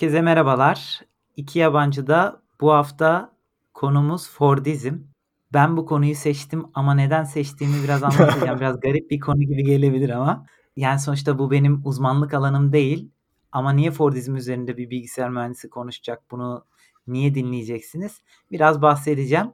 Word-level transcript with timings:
Herkese 0.00 0.22
merhabalar. 0.22 1.00
İki 1.36 1.58
Yabancı'da 1.58 2.42
bu 2.60 2.72
hafta 2.72 3.32
konumuz 3.74 4.30
Fordizm. 4.30 4.94
Ben 5.52 5.76
bu 5.76 5.86
konuyu 5.86 6.14
seçtim 6.14 6.64
ama 6.74 6.94
neden 6.94 7.24
seçtiğimi 7.24 7.84
biraz 7.84 8.02
anlatacağım. 8.02 8.60
Biraz 8.60 8.80
garip 8.80 9.10
bir 9.10 9.20
konu 9.20 9.40
gibi 9.40 9.64
gelebilir 9.64 10.10
ama. 10.10 10.46
Yani 10.76 11.00
sonuçta 11.00 11.38
bu 11.38 11.50
benim 11.50 11.82
uzmanlık 11.84 12.34
alanım 12.34 12.72
değil. 12.72 13.10
Ama 13.52 13.72
niye 13.72 13.90
Fordizm 13.90 14.36
üzerinde 14.36 14.76
bir 14.76 14.90
bilgisayar 14.90 15.30
mühendisi 15.30 15.70
konuşacak 15.70 16.22
bunu 16.30 16.64
niye 17.06 17.34
dinleyeceksiniz? 17.34 18.22
Biraz 18.50 18.82
bahsedeceğim. 18.82 19.52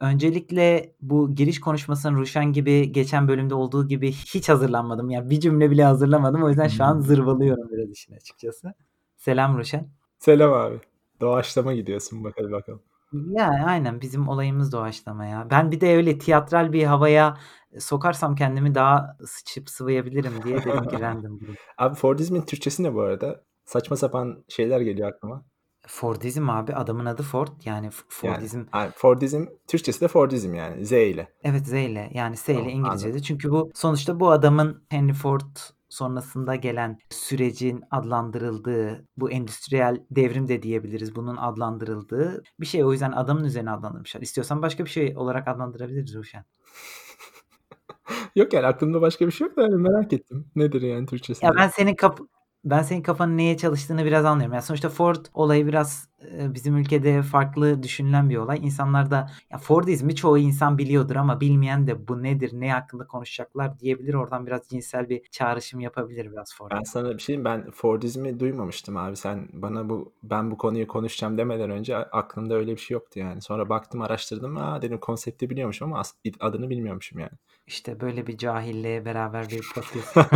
Öncelikle 0.00 0.92
bu 1.00 1.34
giriş 1.34 1.60
konuşmasının 1.60 2.18
Ruşen 2.18 2.52
gibi 2.52 2.92
geçen 2.92 3.28
bölümde 3.28 3.54
olduğu 3.54 3.88
gibi 3.88 4.12
hiç 4.12 4.48
hazırlanmadım. 4.48 5.10
Yani 5.10 5.30
bir 5.30 5.40
cümle 5.40 5.70
bile 5.70 5.84
hazırlamadım. 5.84 6.42
O 6.42 6.48
yüzden 6.48 6.68
şu 6.68 6.84
an 6.84 7.00
zırvalıyorum 7.00 7.68
biraz 7.70 7.90
işin 7.90 8.14
açıkçası. 8.14 8.74
Selam 9.18 9.58
Ruşen. 9.58 9.88
Selam 10.18 10.52
abi. 10.52 10.80
Doğaçlama 11.20 11.74
gidiyorsun 11.74 12.24
bakalım 12.24 12.52
bakalım. 12.52 12.82
Yani 13.12 13.64
aynen 13.64 14.00
bizim 14.00 14.28
olayımız 14.28 14.72
doğaçlama 14.72 15.26
ya. 15.26 15.46
Ben 15.50 15.72
bir 15.72 15.80
de 15.80 15.96
öyle 15.96 16.18
tiyatral 16.18 16.72
bir 16.72 16.84
havaya 16.84 17.36
sokarsam 17.78 18.34
kendimi 18.34 18.74
daha 18.74 19.16
sıçıp 19.26 19.70
sıvayabilirim 19.70 20.42
diye 20.44 20.56
dedim 20.64 20.88
ki 20.88 20.96
random. 21.00 21.40
Abi 21.78 21.94
Fordizmin 21.94 22.42
Türkçesi 22.42 22.82
ne 22.82 22.94
bu 22.94 23.00
arada? 23.00 23.44
Saçma 23.64 23.96
sapan 23.96 24.44
şeyler 24.48 24.80
geliyor 24.80 25.08
aklıma. 25.08 25.44
Fordizm 25.86 26.50
abi 26.50 26.74
adamın 26.74 27.06
adı 27.06 27.22
Ford 27.22 27.48
yani 27.64 27.90
Fordizm. 28.08 28.64
Yani, 28.74 28.90
Fordizm 28.94 29.46
Türkçesi 29.66 30.00
de 30.00 30.08
Fordizm 30.08 30.54
yani 30.54 30.86
Z 30.86 30.92
ile. 30.92 31.28
Evet 31.42 31.66
Z 31.66 31.72
ile 31.72 32.10
yani 32.14 32.36
S 32.36 32.52
ile 32.52 32.58
Tamam, 32.60 32.74
İngilizce'de. 32.74 33.08
anladım. 33.08 33.22
Çünkü 33.22 33.50
bu 33.50 33.70
sonuçta 33.74 34.20
bu 34.20 34.30
adamın 34.30 34.82
Henry 34.88 35.12
Ford 35.12 35.56
sonrasında 35.88 36.54
gelen 36.54 36.98
sürecin 37.10 37.82
adlandırıldığı, 37.90 39.06
bu 39.16 39.30
endüstriyel 39.30 40.04
devrim 40.10 40.48
de 40.48 40.62
diyebiliriz 40.62 41.16
bunun 41.16 41.36
adlandırıldığı 41.36 42.42
bir 42.60 42.66
şey. 42.66 42.84
O 42.84 42.92
yüzden 42.92 43.12
adamın 43.12 43.44
üzerine 43.44 43.70
adlandırmışlar. 43.70 44.20
İstiyorsan 44.20 44.62
başka 44.62 44.84
bir 44.84 44.90
şey 44.90 45.14
olarak 45.16 45.48
adlandırabiliriz 45.48 46.14
Ruşen. 46.14 46.44
Yok 48.36 48.52
yani 48.52 48.66
aklımda 48.66 49.00
başka 49.00 49.26
bir 49.26 49.32
şey 49.32 49.46
yok 49.46 49.56
da 49.56 49.62
hani 49.62 49.74
merak 49.74 50.12
ettim. 50.12 50.46
Nedir 50.56 50.82
yani 50.82 51.06
Türkçesi? 51.06 51.46
Ya 51.46 51.56
ben 51.56 51.68
senin 51.68 51.94
kap 51.94 52.20
ben 52.64 52.82
senin 52.82 53.02
kafanın 53.02 53.36
neye 53.36 53.56
çalıştığını 53.56 54.04
biraz 54.04 54.24
anlıyorum. 54.24 54.54
Yani 54.54 54.62
sonuçta 54.62 54.88
Ford 54.88 55.26
olayı 55.34 55.66
biraz 55.66 56.08
e, 56.32 56.54
bizim 56.54 56.76
ülkede 56.76 57.22
farklı 57.22 57.82
düşünülen 57.82 58.30
bir 58.30 58.36
olay. 58.36 58.58
İnsanlar 58.62 59.10
da 59.10 59.30
ya 59.50 59.58
Fordizmi 59.58 60.16
çoğu 60.16 60.38
insan 60.38 60.78
biliyordur 60.78 61.16
ama 61.16 61.40
bilmeyen 61.40 61.86
de 61.86 62.08
bu 62.08 62.22
nedir, 62.22 62.50
ne 62.52 62.72
hakkında 62.72 63.06
konuşacaklar 63.06 63.78
diyebilir. 63.78 64.14
Oradan 64.14 64.46
biraz 64.46 64.68
cinsel 64.68 65.08
bir 65.08 65.22
çağrışım 65.30 65.80
yapabilir 65.80 66.32
biraz 66.32 66.54
Ford. 66.54 66.70
Ben 66.70 66.82
sana 66.82 67.10
bir 67.10 67.18
şey 67.18 67.26
diyeyim, 67.26 67.44
ben 67.44 67.70
Fordizmi 67.70 68.40
duymamıştım 68.40 68.96
abi. 68.96 69.16
Sen 69.16 69.48
bana 69.52 69.88
bu 69.88 70.12
ben 70.22 70.50
bu 70.50 70.58
konuyu 70.58 70.86
konuşacağım 70.86 71.38
demeden 71.38 71.70
önce 71.70 71.96
aklımda 71.96 72.54
öyle 72.54 72.72
bir 72.72 72.80
şey 72.80 72.94
yoktu 72.94 73.18
yani. 73.18 73.42
Sonra 73.42 73.68
baktım 73.68 74.02
araştırdım. 74.02 74.56
Aa 74.56 74.82
dedim 74.82 74.98
konsepti 74.98 75.50
biliyormuşum 75.50 75.92
ama 75.92 76.02
adını 76.40 76.70
bilmiyormuşum 76.70 77.18
yani. 77.18 77.32
İşte 77.66 78.00
böyle 78.00 78.26
bir 78.26 78.38
cahille 78.38 79.04
beraber 79.04 79.48
bir 79.50 79.70
podcast. 79.74 80.16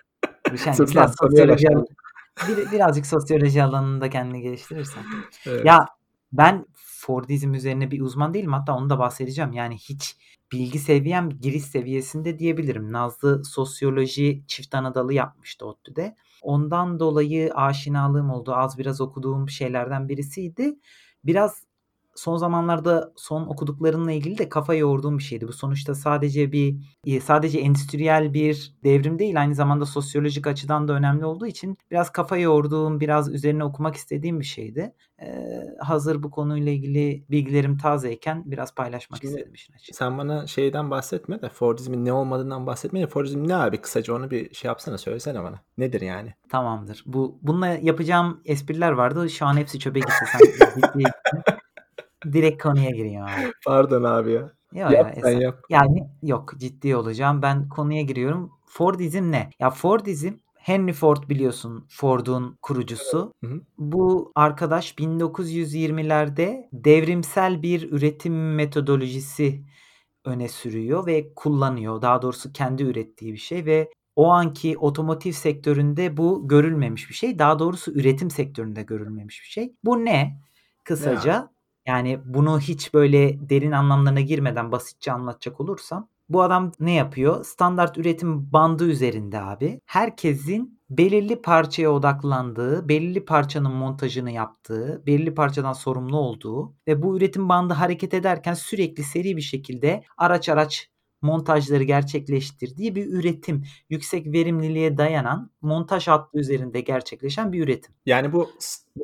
Rüşen, 0.52 0.74
biraz 0.78 1.14
sosyoloji 1.20 1.68
bir, 2.48 2.72
birazcık 2.72 3.06
sosyoloji 3.06 3.62
alanında 3.62 4.10
kendini 4.10 4.40
geliştirirsen. 4.40 5.02
Evet. 5.46 5.64
Ya 5.64 5.86
ben 6.32 6.66
Fordizm 7.00 7.54
üzerine 7.54 7.90
bir 7.90 8.00
uzman 8.00 8.34
değilim. 8.34 8.52
Hatta 8.52 8.76
onu 8.76 8.90
da 8.90 8.98
bahsedeceğim. 8.98 9.52
Yani 9.52 9.76
hiç 9.76 10.16
bilgi 10.52 10.78
seviyem 10.78 11.30
giriş 11.30 11.64
seviyesinde 11.64 12.38
diyebilirim. 12.38 12.92
Nazlı 12.92 13.44
sosyoloji 13.44 14.44
çift 14.46 14.74
anadalı 14.74 15.14
yapmıştı 15.14 15.66
ODTÜ'de. 15.66 16.16
Ondan 16.42 17.00
dolayı 17.00 17.54
aşinalığım 17.54 18.30
oldu. 18.30 18.54
Az 18.54 18.78
biraz 18.78 19.00
okuduğum 19.00 19.48
şeylerden 19.48 20.08
birisiydi. 20.08 20.78
Biraz 21.24 21.62
son 22.14 22.36
zamanlarda 22.36 23.12
son 23.16 23.46
okuduklarınla 23.46 24.12
ilgili 24.12 24.38
de 24.38 24.48
kafa 24.48 24.74
yoğurduğum 24.74 25.18
bir 25.18 25.22
şeydi. 25.22 25.48
Bu 25.48 25.52
sonuçta 25.52 25.94
sadece 25.94 26.52
bir 26.52 26.76
e, 27.06 27.20
sadece 27.20 27.58
endüstriyel 27.58 28.34
bir 28.34 28.74
devrim 28.84 29.18
değil 29.18 29.40
aynı 29.40 29.54
zamanda 29.54 29.86
sosyolojik 29.86 30.46
açıdan 30.46 30.88
da 30.88 30.92
önemli 30.92 31.24
olduğu 31.24 31.46
için 31.46 31.78
biraz 31.90 32.10
kafa 32.10 32.36
yoğurduğum, 32.36 33.00
biraz 33.00 33.34
üzerine 33.34 33.64
okumak 33.64 33.96
istediğim 33.96 34.40
bir 34.40 34.44
şeydi. 34.44 34.94
Ee, 35.22 35.66
hazır 35.80 36.22
bu 36.22 36.30
konuyla 36.30 36.72
ilgili 36.72 37.24
bilgilerim 37.30 37.78
tazeyken 37.78 38.42
biraz 38.46 38.74
paylaşmak 38.74 39.20
Şimdi, 39.20 39.34
istedim 39.34 39.54
işin 39.54 39.72
açıkçası. 39.72 39.98
Sen 39.98 40.18
bana 40.18 40.46
şeyden 40.46 40.90
bahsetme 40.90 41.42
de 41.42 41.48
Fordizmin 41.48 42.04
ne 42.04 42.12
olmadığından 42.12 42.66
bahsetme 42.66 43.00
de 43.00 43.06
Fordizm 43.06 43.48
ne 43.48 43.56
abi 43.56 43.78
kısaca 43.78 44.14
onu 44.14 44.30
bir 44.30 44.54
şey 44.54 44.68
yapsana 44.68 44.98
söylesene 44.98 45.42
bana. 45.42 45.60
Nedir 45.78 46.00
yani? 46.00 46.34
Tamamdır. 46.48 47.02
Bu 47.06 47.38
bununla 47.42 47.66
yapacağım 47.66 48.40
espriler 48.44 48.92
vardı. 48.92 49.30
Şu 49.30 49.46
an 49.46 49.56
hepsi 49.56 49.78
çöpe 49.78 50.00
gitti. 50.00 50.12
Sen 50.32 50.40
direkt 52.32 52.62
konuya 52.62 52.90
giriyor 52.90 53.30
abi. 53.30 53.52
Pardon 53.66 54.02
abi 54.02 54.32
ya. 54.32 54.52
Yok 54.74 54.92
yap, 54.92 55.16
ya, 55.16 55.22
sen 55.22 55.40
yap. 55.40 55.64
Yani 55.68 56.08
yok 56.22 56.52
ciddi 56.58 56.96
olacağım. 56.96 57.42
Ben 57.42 57.68
konuya 57.68 58.02
giriyorum. 58.02 58.52
Fordizm 58.66 59.32
ne? 59.32 59.50
Ya 59.60 59.70
Fordizm 59.70 60.32
Henry 60.54 60.92
Ford 60.92 61.28
biliyorsun 61.28 61.86
Ford'un 61.88 62.58
kurucusu. 62.62 63.32
Hı 63.44 63.46
hı. 63.46 63.60
Bu 63.78 64.32
arkadaş 64.34 64.92
1920'lerde 64.92 66.68
devrimsel 66.72 67.62
bir 67.62 67.92
üretim 67.92 68.54
metodolojisi 68.54 69.64
öne 70.24 70.48
sürüyor 70.48 71.06
ve 71.06 71.34
kullanıyor. 71.34 72.02
Daha 72.02 72.22
doğrusu 72.22 72.52
kendi 72.52 72.82
ürettiği 72.82 73.32
bir 73.32 73.38
şey 73.38 73.66
ve 73.66 73.90
o 74.16 74.28
anki 74.28 74.78
otomotiv 74.78 75.32
sektöründe 75.32 76.16
bu 76.16 76.48
görülmemiş 76.48 77.08
bir 77.08 77.14
şey. 77.14 77.38
Daha 77.38 77.58
doğrusu 77.58 77.92
üretim 77.92 78.30
sektöründe 78.30 78.82
görülmemiş 78.82 79.42
bir 79.42 79.48
şey. 79.48 79.74
Bu 79.84 80.04
ne? 80.04 80.40
Kısaca 80.84 81.32
ya. 81.32 81.50
Yani 81.90 82.20
bunu 82.24 82.60
hiç 82.60 82.94
böyle 82.94 83.48
derin 83.50 83.72
anlamlarına 83.72 84.20
girmeden 84.20 84.72
basitçe 84.72 85.12
anlatacak 85.12 85.60
olursam 85.60 86.08
bu 86.28 86.42
adam 86.42 86.72
ne 86.80 86.94
yapıyor? 86.94 87.44
Standart 87.44 87.98
üretim 87.98 88.52
bandı 88.52 88.88
üzerinde 88.88 89.40
abi. 89.40 89.80
Herkesin 89.86 90.80
belirli 90.90 91.42
parçaya 91.42 91.90
odaklandığı, 91.92 92.88
belirli 92.88 93.24
parçanın 93.24 93.72
montajını 93.72 94.30
yaptığı, 94.30 95.02
belirli 95.06 95.34
parçadan 95.34 95.72
sorumlu 95.72 96.16
olduğu 96.16 96.74
ve 96.86 97.02
bu 97.02 97.16
üretim 97.16 97.48
bandı 97.48 97.74
hareket 97.74 98.14
ederken 98.14 98.54
sürekli 98.54 99.02
seri 99.02 99.36
bir 99.36 99.42
şekilde 99.42 100.02
araç 100.18 100.48
araç 100.48 100.88
montajları 101.22 101.82
gerçekleştirdiği 101.82 102.94
bir 102.94 103.06
üretim. 103.06 103.64
Yüksek 103.90 104.26
verimliliğe 104.26 104.98
dayanan 104.98 105.50
montaj 105.62 106.08
hattı 106.08 106.38
üzerinde 106.38 106.80
gerçekleşen 106.80 107.52
bir 107.52 107.64
üretim. 107.64 107.94
Yani 108.06 108.32
bu 108.32 108.50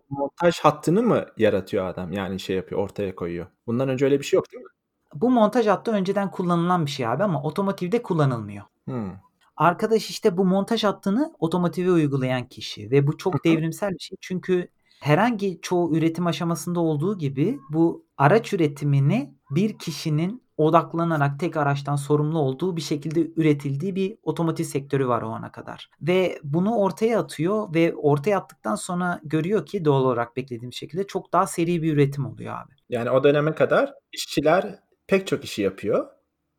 montaj 0.09 0.59
hattını 0.61 1.03
mı 1.03 1.25
yaratıyor 1.37 1.87
adam? 1.87 2.13
Yani 2.13 2.41
şey 2.41 2.57
yapıyor, 2.57 2.81
ortaya 2.81 3.15
koyuyor. 3.15 3.47
Bundan 3.67 3.89
önce 3.89 4.05
öyle 4.05 4.19
bir 4.19 4.25
şey 4.25 4.37
yok 4.37 4.53
değil 4.53 4.65
mi? 4.65 4.71
Bu 5.15 5.31
montaj 5.31 5.67
hattı 5.67 5.91
önceden 5.91 6.31
kullanılan 6.31 6.87
bir 6.87 6.91
şey 6.91 7.07
abi 7.07 7.25
ama 7.25 7.43
otomotivde 7.43 8.03
kullanılmıyor. 8.03 8.65
Hmm. 8.85 9.13
Arkadaş 9.57 10.11
işte 10.11 10.37
bu 10.37 10.45
montaj 10.45 10.85
hattını 10.85 11.35
otomotive 11.39 11.91
uygulayan 11.91 12.49
kişi 12.49 12.91
ve 12.91 13.07
bu 13.07 13.17
çok 13.17 13.45
devrimsel 13.45 13.91
bir 13.91 13.99
şey. 13.99 14.17
Çünkü 14.21 14.69
herhangi 15.01 15.61
çoğu 15.63 15.97
üretim 15.97 16.27
aşamasında 16.27 16.81
olduğu 16.81 17.19
gibi 17.19 17.61
bu 17.71 18.07
araç 18.19 18.53
üretimini 18.53 19.35
bir 19.51 19.79
kişinin 19.79 20.46
odaklanarak 20.57 21.41
tek 21.41 21.57
araçtan 21.57 21.97
sorumlu 21.97 22.39
olduğu 22.39 22.77
bir 22.77 22.81
şekilde 22.81 23.31
üretildiği 23.37 23.95
bir 23.95 24.19
otomotiv 24.23 24.65
sektörü 24.65 25.09
var 25.09 25.23
o 25.23 25.29
ana 25.29 25.53
kadar. 25.53 25.91
Ve 26.01 26.39
bunu 26.43 26.77
ortaya 26.77 27.21
atıyor 27.21 27.75
ve 27.75 27.95
ortaya 27.95 28.39
attıktan 28.39 28.75
sonra 28.75 29.21
görüyor 29.25 29.67
ki 29.67 29.85
doğal 29.85 30.05
olarak 30.05 30.37
beklediğim 30.37 30.73
şekilde 30.73 31.07
çok 31.07 31.33
daha 31.33 31.47
seri 31.47 31.83
bir 31.83 31.93
üretim 31.93 32.27
oluyor 32.27 32.55
abi. 32.55 32.73
Yani 32.89 33.11
o 33.11 33.25
döneme 33.25 33.55
kadar 33.55 33.95
işçiler 34.13 34.79
pek 35.07 35.27
çok 35.27 35.45
işi 35.45 35.63
yapıyor. 35.63 36.07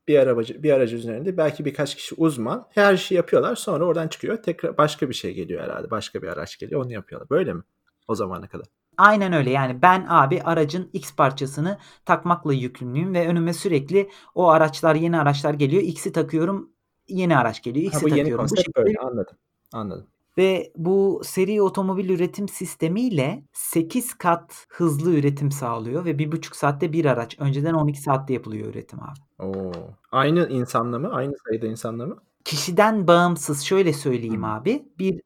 Bir 0.07 0.19
aracı 0.19 0.63
bir 0.63 0.71
aracı 0.71 0.95
üzerinde 0.95 1.37
belki 1.37 1.65
birkaç 1.65 1.95
kişi 1.95 2.15
uzman 2.15 2.67
her 2.69 2.93
işi 2.93 3.15
yapıyorlar. 3.15 3.55
Sonra 3.55 3.85
oradan 3.85 4.07
çıkıyor. 4.07 4.43
Tekrar 4.43 4.77
başka 4.77 5.09
bir 5.09 5.13
şey 5.13 5.33
geliyor 5.33 5.63
herhalde. 5.63 5.91
Başka 5.91 6.21
bir 6.21 6.27
araç 6.27 6.57
geliyor. 6.57 6.85
Onu 6.85 6.93
yapıyorlar. 6.93 7.29
Böyle 7.29 7.53
mi? 7.53 7.63
O 8.07 8.15
zamana 8.15 8.47
kadar. 8.47 8.67
Aynen 8.97 9.33
öyle 9.33 9.49
yani 9.49 9.81
ben 9.81 10.05
abi 10.09 10.41
aracın 10.41 10.89
X 10.93 11.15
parçasını 11.15 11.77
takmakla 12.05 12.53
yükümlüyüm 12.53 13.13
ve 13.13 13.27
önüme 13.27 13.53
sürekli 13.53 14.09
o 14.35 14.47
araçlar 14.47 14.95
yeni 14.95 15.19
araçlar 15.19 15.53
geliyor. 15.53 15.83
X'i 15.83 16.11
takıyorum 16.11 16.69
yeni 17.07 17.37
araç 17.37 17.63
geliyor. 17.63 17.85
X'i 17.85 17.97
ha, 17.97 18.05
bu 18.05 18.09
takıyorum. 18.09 18.45
Yeni 18.45 18.51
bu 18.51 18.57
şekilde... 18.57 18.75
böyle 18.75 18.99
anladım. 18.99 19.37
Anladım. 19.73 20.07
Ve 20.37 20.71
bu 20.75 21.21
seri 21.23 21.61
otomobil 21.61 22.09
üretim 22.09 22.47
sistemiyle 22.49 23.43
8 23.53 24.13
kat 24.13 24.65
hızlı 24.69 25.15
üretim 25.15 25.51
sağlıyor 25.51 26.05
ve 26.05 26.11
1,5 26.11 26.55
saatte 26.55 26.93
bir 26.93 27.05
araç. 27.05 27.39
Önceden 27.39 27.73
12 27.73 28.01
saatte 28.01 28.33
yapılıyor 28.33 28.69
üretim 28.69 28.99
abi. 28.99 29.47
Oo. 29.49 29.71
Aynı 30.11 30.47
insanla 30.49 30.99
mı? 30.99 31.09
Aynı 31.13 31.33
sayıda 31.47 31.67
insanla 31.67 32.05
mı? 32.05 32.17
Kişiden 32.45 33.07
bağımsız 33.07 33.61
şöyle 33.61 33.93
söyleyeyim 33.93 34.43
abi. 34.43 34.85
Bir 34.99 35.21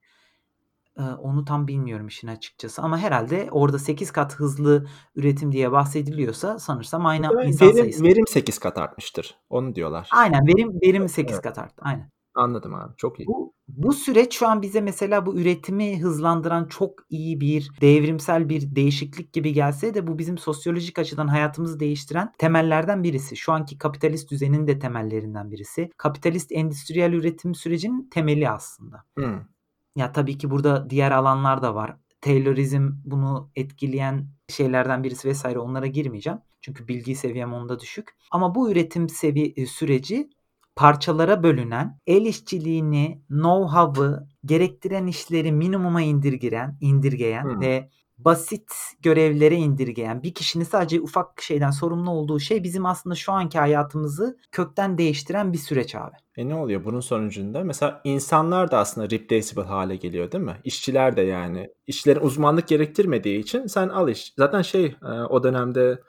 onu 1.03 1.45
tam 1.45 1.67
bilmiyorum 1.67 2.07
işin 2.07 2.27
açıkçası 2.27 2.81
ama 2.81 2.97
herhalde 2.97 3.47
orada 3.51 3.79
8 3.79 4.11
kat 4.11 4.35
hızlı 4.35 4.87
üretim 5.15 5.51
diye 5.51 5.71
bahsediliyorsa 5.71 6.59
sanırsam 6.59 7.05
aynı 7.05 7.25
insan 7.45 7.67
verim, 7.67 7.77
sayısı. 7.77 8.03
Verim 8.03 8.27
8 8.27 8.59
kat 8.59 8.77
artmıştır. 8.77 9.35
Onu 9.49 9.75
diyorlar. 9.75 10.09
Aynen 10.11 10.47
verim 10.47 10.79
verim 10.83 11.09
8 11.09 11.33
evet. 11.33 11.43
kat 11.43 11.59
arttı. 11.59 11.81
Aynen. 11.85 12.09
Anladım 12.35 12.75
abi, 12.75 12.93
çok 12.97 13.19
iyi. 13.19 13.27
Bu 13.27 13.53
bu 13.67 13.93
süreç 13.93 14.33
şu 14.33 14.47
an 14.47 14.61
bize 14.61 14.81
mesela 14.81 15.25
bu 15.25 15.39
üretimi 15.39 16.01
hızlandıran 16.01 16.65
çok 16.65 16.99
iyi 17.09 17.41
bir, 17.41 17.71
devrimsel 17.81 18.49
bir 18.49 18.75
değişiklik 18.75 19.33
gibi 19.33 19.53
gelse 19.53 19.93
de 19.93 20.07
bu 20.07 20.17
bizim 20.17 20.37
sosyolojik 20.37 20.99
açıdan 20.99 21.27
hayatımızı 21.27 21.79
değiştiren 21.79 22.31
temellerden 22.37 23.03
birisi. 23.03 23.37
Şu 23.37 23.51
anki 23.51 23.77
kapitalist 23.77 24.31
düzenin 24.31 24.67
de 24.67 24.79
temellerinden 24.79 25.51
birisi. 25.51 25.89
Kapitalist 25.97 26.51
endüstriyel 26.51 27.13
üretim 27.13 27.55
sürecinin 27.55 28.09
temeli 28.11 28.49
aslında. 28.49 29.03
Hımm. 29.17 29.47
Ya, 29.95 30.11
tabii 30.11 30.37
ki 30.37 30.49
burada 30.49 30.89
diğer 30.89 31.11
alanlar 31.11 31.61
da 31.61 31.75
var. 31.75 31.97
Taylorizm 32.21 32.91
bunu 33.05 33.51
etkileyen 33.55 34.27
şeylerden 34.49 35.03
birisi 35.03 35.31
vs. 35.31 35.45
onlara 35.45 35.87
girmeyeceğim. 35.87 36.39
Çünkü 36.61 36.87
bilgi 36.87 37.15
seviyem 37.15 37.53
onda 37.53 37.79
düşük. 37.79 38.15
Ama 38.31 38.55
bu 38.55 38.71
üretim 38.71 39.09
sevi 39.09 39.39
eee, 39.41 39.65
süreci 39.65 40.29
parçalara 40.75 41.43
bölünen, 41.43 41.97
el 42.07 42.25
işçiliğini, 42.25 43.21
know-how'ı 43.29 44.27
gerektiren 44.45 45.07
işleri 45.07 45.51
minimuma 45.51 46.01
indirgiren 46.01 46.77
indirgeyen 46.81 47.43
Hımm. 47.43 47.61
ve 47.61 47.89
basit 48.25 48.73
görevlere 49.01 49.55
indirgeyen, 49.55 50.23
bir 50.23 50.33
kişinin 50.33 50.63
sadece 50.63 51.01
ufak 51.01 51.41
şeyden 51.41 51.71
sorumlu 51.71 52.11
olduğu 52.11 52.39
şey 52.39 52.63
bizim 52.63 52.85
aslında 52.85 53.15
şu 53.15 53.31
anki 53.31 53.59
hayatımızı 53.59 54.37
kökten 54.51 54.97
değiştiren 54.97 55.53
bir 55.53 55.57
süreç 55.57 55.95
abi. 55.95 56.15
E, 56.37 56.49
ne 56.49 56.55
oluyor 56.55 56.85
bunun 56.85 56.99
sonucunda? 56.99 57.63
Mesela 57.63 58.01
insanlar 58.03 58.71
da 58.71 58.77
aslında 58.77 59.09
replaceable 59.09 59.69
hâle 59.69 59.95
geliyor, 59.95 60.31
değil 60.31 60.43
mi? 60.43 60.57
İşçiler 60.63 61.17
de 61.17 61.21
yani. 61.21 61.69
İşçilerin 61.87 62.21
uzmanlık 62.21 62.67
gerektirmediği 62.67 63.39
için 63.39 63.65
sen 63.67 63.89
al 63.89 64.09
iş 64.09 64.33
Zaten 64.37 64.61
şey, 64.61 64.85
eee, 64.85 65.09
o 65.29 65.43
dönemde, 65.43 66.01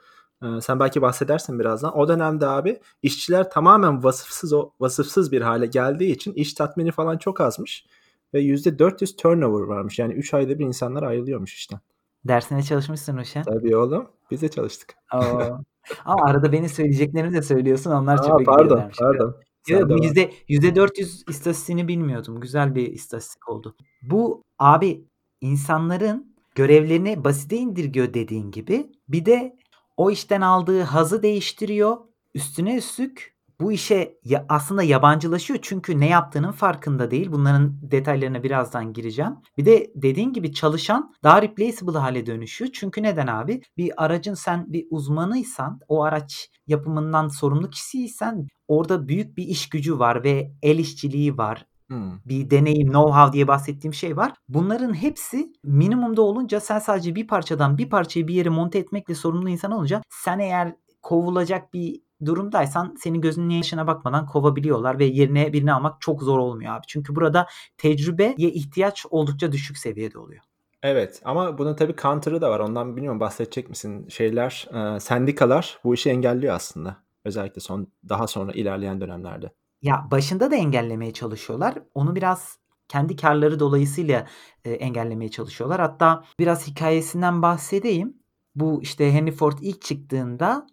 eee, 0.43 0.61
sen 0.61 0.79
belki 0.79 1.01
bahsedersin 1.01 1.59
birazdan. 1.59 1.97
O 1.97 2.07
dönemde 2.07 2.47
abi 2.47 2.79
işçiler 3.01 3.49
tamamen 3.49 4.03
vasıfsız 4.03 4.53
o 4.53 4.69
vasıfsız 4.79 5.31
bir 5.31 5.41
hâle 5.41 5.65
geldiği 5.65 6.11
için 6.11 6.33
iş 6.33 6.53
tatmini 6.53 6.91
falan 6.91 7.17
çok 7.17 7.41
azmış 7.41 7.85
ve 8.33 8.41
%400 8.41 9.15
turnover 9.15 9.63
varmış. 9.63 9.99
Yani 9.99 10.13
3 10.13 10.33
ayda 10.33 10.59
bir 10.59 10.65
insanlar 10.65 11.03
ayrılıyormuş 11.03 11.53
işten. 11.53 11.79
Dersine 12.27 12.63
çalışmışsın 12.63 13.17
Ruşen. 13.17 13.43
Tabii 13.43 13.77
oğlum, 13.77 14.07
biz 14.31 14.41
de 14.41 14.47
çalıştık. 14.49 14.95
O! 15.13 15.17
Ama 16.05 16.25
arada 16.25 16.51
benim 16.51 16.69
söyleyeceklerimi 16.69 17.33
de 17.33 17.41
söylüyorsun. 17.41 17.91
Onlar 17.91 18.19
A, 18.19 18.23
çok 18.23 18.45
pardon, 18.45 18.91
pardon. 18.99 19.35
Bu 19.69 19.89
devam. 19.89 20.01
yüzde 20.47 20.75
400 20.75 21.23
istatistiğini 21.29 21.87
bilmiyordum. 21.87 22.39
Güzel 22.39 22.75
bir 22.75 22.87
istatistik 22.87 23.49
oldu. 23.49 23.75
Bu 24.01 24.43
abi 24.59 25.07
insanların 25.41 26.35
görevlerini 26.55 27.23
basite 27.23 27.57
indirgiyor 27.57 28.13
dediğin 28.13 28.51
gibi. 28.51 28.91
Bir 29.09 29.25
de 29.25 29.55
o 29.97 30.11
işten 30.11 30.41
aldığı 30.41 30.81
hazzı 30.81 31.23
değiştiriyor. 31.23 31.97
Üstüne 32.33 32.77
üstlük 32.77 33.32
bu 33.61 33.71
işe 33.71 34.17
ya 34.23 34.45
aslında 34.49 34.83
yabancılaşıyor 34.83 35.59
çünkü 35.61 35.99
ne 35.99 36.09
yaptığının 36.09 36.51
farkında 36.51 37.11
değil. 37.11 37.31
Bunların 37.31 37.79
detaylarına 37.81 38.43
birazdan 38.43 38.93
gireceğim. 38.93 39.33
Bir 39.57 39.65
de 39.65 39.91
dediğin 39.95 40.33
gibi 40.33 40.53
çalışan 40.53 41.13
daha 41.23 41.41
replaceable 41.41 41.99
hâle 41.99 42.25
dönüşüyor. 42.25 42.71
Çünkü 42.73 43.03
neden 43.03 43.27
abi? 43.27 43.61
Bir 43.77 44.03
aracın 44.05 44.33
sen 44.33 44.73
bir 44.73 44.87
uzmanıysan, 44.89 45.79
o 45.87 46.03
araç 46.03 46.49
yapımından 46.67 47.27
sorumlu 47.27 47.69
kişiysen 47.69 48.47
orada 48.67 49.07
büyük 49.07 49.37
bir 49.37 49.43
iş 49.43 49.69
gücü 49.69 49.99
var 49.99 50.23
ve 50.23 50.51
el 50.61 50.79
işçiliği 50.79 51.37
var. 51.37 51.65
Hımm. 51.91 52.21
Bir 52.25 52.49
deneyim, 52.49 52.87
know-how 52.87 53.33
diye 53.33 53.47
bahsettiğim 53.47 53.93
şey 53.93 54.17
var. 54.17 54.33
Bunların 54.49 54.93
hepsi 54.93 55.53
minimumda 55.63 56.21
olunca 56.21 56.59
sen 56.59 56.79
sadece 56.79 57.15
bir 57.15 57.27
parçadan 57.27 57.77
bir 57.77 57.89
parçayı 57.89 58.27
bir 58.27 58.33
yere 58.33 58.49
monte 58.49 58.79
etmekle 58.79 59.15
sorumlu 59.15 59.49
insan 59.49 59.71
olunca 59.71 60.01
sen 60.09 60.39
eğer 60.39 60.75
kovulacak 61.01 61.73
bir 61.73 62.01
durumdaysan 62.25 62.95
senin 62.99 63.21
gözünün 63.21 63.49
yaşına 63.49 63.87
bakmadan 63.87 64.25
kovabiliyorlar 64.25 64.99
ve 64.99 65.05
yerine 65.05 65.53
birini 65.53 65.73
almak 65.73 66.01
çok 66.01 66.23
zor 66.23 66.37
olmuyor 66.39 66.73
abi. 66.75 66.83
Çünkü 66.87 67.15
burada 67.15 67.47
tecrübeye 67.77 68.35
ihtiyaç 68.37 69.05
oldukça 69.09 69.51
düşük 69.51 69.77
seviyede 69.77 70.19
oluyor. 70.19 70.41
Evet 70.83 71.21
ama 71.25 71.57
bunun 71.57 71.75
tabii 71.75 71.95
counter'ı 72.01 72.41
da 72.41 72.49
var. 72.51 72.59
Ondan 72.59 72.95
bilmiyorum 72.95 73.19
bahsedecek 73.19 73.69
misin? 73.69 74.07
Şeyler, 74.09 74.67
eee, 74.73 74.99
sendikalar 74.99 75.79
bu 75.83 75.93
işi 75.93 76.09
engelliyor 76.09 76.55
aslında. 76.55 76.97
Özellikle 77.25 77.61
son 77.61 77.87
daha 78.09 78.27
sonra 78.27 78.51
ilerleyen 78.51 79.01
dönemlerde. 79.01 79.51
Ya, 79.81 80.07
başında 80.11 80.51
da 80.51 80.55
engellemeye 80.55 81.13
çalışıyorlar. 81.13 81.75
Onu 81.93 82.15
biraz 82.15 82.57
kendi 82.87 83.15
kârları 83.15 83.59
dolayısıyla, 83.59 84.27
eee, 84.65 84.71
engellemeye 84.73 85.31
çalışıyorlar. 85.31 85.81
Hatta 85.81 86.23
biraz 86.39 86.67
hikâyesinden 86.67 87.41
bahsedeyim. 87.41 88.17
Bu, 88.55 88.81
işte, 88.81 89.11
Henry 89.13 89.31
Ford 89.31 89.57
ilk 89.61 89.81
çıktığında 89.81 90.67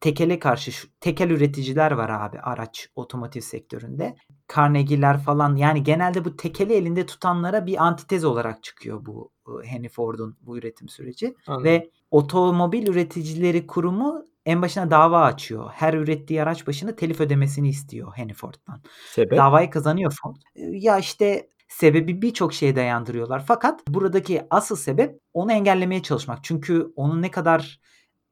tekele 0.00 0.38
karşı 0.38 0.72
şu 0.72 0.88
tekel 1.00 1.30
üreticiler 1.30 1.92
var 1.92 2.10
abi 2.10 2.40
araç 2.40 2.88
otomotiv 2.96 3.40
sektöründe. 3.40 4.16
Carnegie'ler 4.56 5.18
falan 5.18 5.56
yani 5.56 5.82
genelde 5.82 6.24
bu 6.24 6.36
tekeli 6.36 6.72
elinde 6.72 7.06
tutanlara 7.06 7.66
bir 7.66 7.84
antitez 7.84 8.24
olarak 8.24 8.62
çıkıyor 8.62 9.06
bu, 9.06 9.30
ııı, 9.48 9.64
Henry 9.64 9.88
Ford'un 9.88 10.36
bu 10.40 10.58
üretim 10.58 10.88
süreci 10.88 11.34
Anladım. 11.46 11.64
ve 11.64 11.90
Otomobil 12.10 12.86
Üreticileri 12.88 13.66
Kurumu 13.66 14.24
en 14.46 14.62
başına 14.62 14.90
dava 14.90 15.22
açıyor. 15.22 15.70
Her 15.74 15.94
ürettiği 15.94 16.42
araç 16.42 16.66
başına 16.66 16.96
telif 16.96 17.20
ödemesini 17.20 17.68
istiyor 17.68 18.12
Henry 18.16 18.34
Ford'dan. 18.34 18.82
Sebep? 19.10 19.38
Davayı 19.38 19.70
kazanıyor 19.70 20.16
Ford. 20.22 20.36
Eee, 20.54 20.70
ya, 20.72 20.98
işte, 20.98 21.48
sebebi 21.68 22.22
birçok 22.22 22.54
şeye 22.54 22.76
dayandırıyorlar 22.76 23.44
fakat 23.46 23.88
buradaki 23.88 24.42
asıl 24.50 24.76
sebep 24.76 25.20
onu 25.34 25.52
engellemeye 25.52 26.02
çalışmak. 26.02 26.44
Çünkü 26.44 26.92
onun 26.96 27.22
ne 27.22 27.30
kadar 27.30 27.80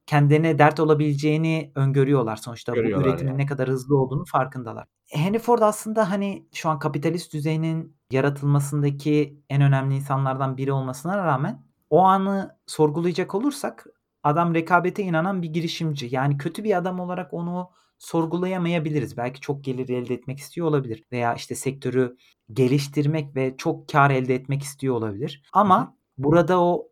kendilerine 0.05 0.59
dert 0.59 0.79
olabileceğini 0.79 1.71
öngörüyorlar. 1.75 2.35
Sonuçta 2.35 2.71
bu 2.71 2.75
Görüyorlar 2.75 3.07
üretimin 3.07 3.31
yani. 3.31 3.41
ne 3.41 3.45
kadar 3.45 3.69
hızlı 3.69 3.97
olduğunun 3.97 4.25
farkındalar. 4.25 4.87
Henry 5.09 5.39
Ford 5.39 5.61
aslında, 5.61 6.11
hani, 6.11 6.47
şu 6.53 6.69
an 6.69 6.79
kapitalist 6.79 7.33
düzenin 7.33 7.97
yaratılmasındaki 8.11 9.39
en 9.49 9.61
önemli 9.61 9.95
insanlardan 9.95 10.57
biri 10.57 10.71
olmasına 10.71 11.17
rağmen 11.17 11.63
o 11.89 11.99
anı 11.99 12.57
sorgulayacak 12.67 13.35
olursak 13.35 13.85
adam 14.23 14.53
rekabete 14.55 15.03
inanan 15.03 15.41
bir 15.41 15.49
girişimci. 15.49 16.07
Yani 16.11 16.37
kötü 16.37 16.63
bir 16.63 16.77
adam 16.77 16.99
olarak 16.99 17.33
onu 17.33 17.69
sorgulayamayabiliriz. 17.97 19.17
Belki 19.17 19.41
çok 19.41 19.63
gelir 19.63 19.89
elde 19.89 20.13
etmek 20.13 20.39
istiyor 20.39 20.67
olabilir 20.67 21.03
veya, 21.11 21.33
işte, 21.33 21.55
sektörü 21.55 22.17
geliştirmek 22.53 23.35
ve 23.35 23.55
çok 23.57 23.89
kâr 23.89 24.11
elde 24.11 24.35
etmek 24.35 24.63
istiyor 24.63 24.95
olabilir. 24.95 25.43
Ama 25.53 25.97
burada 26.17 26.61
o 26.61 26.87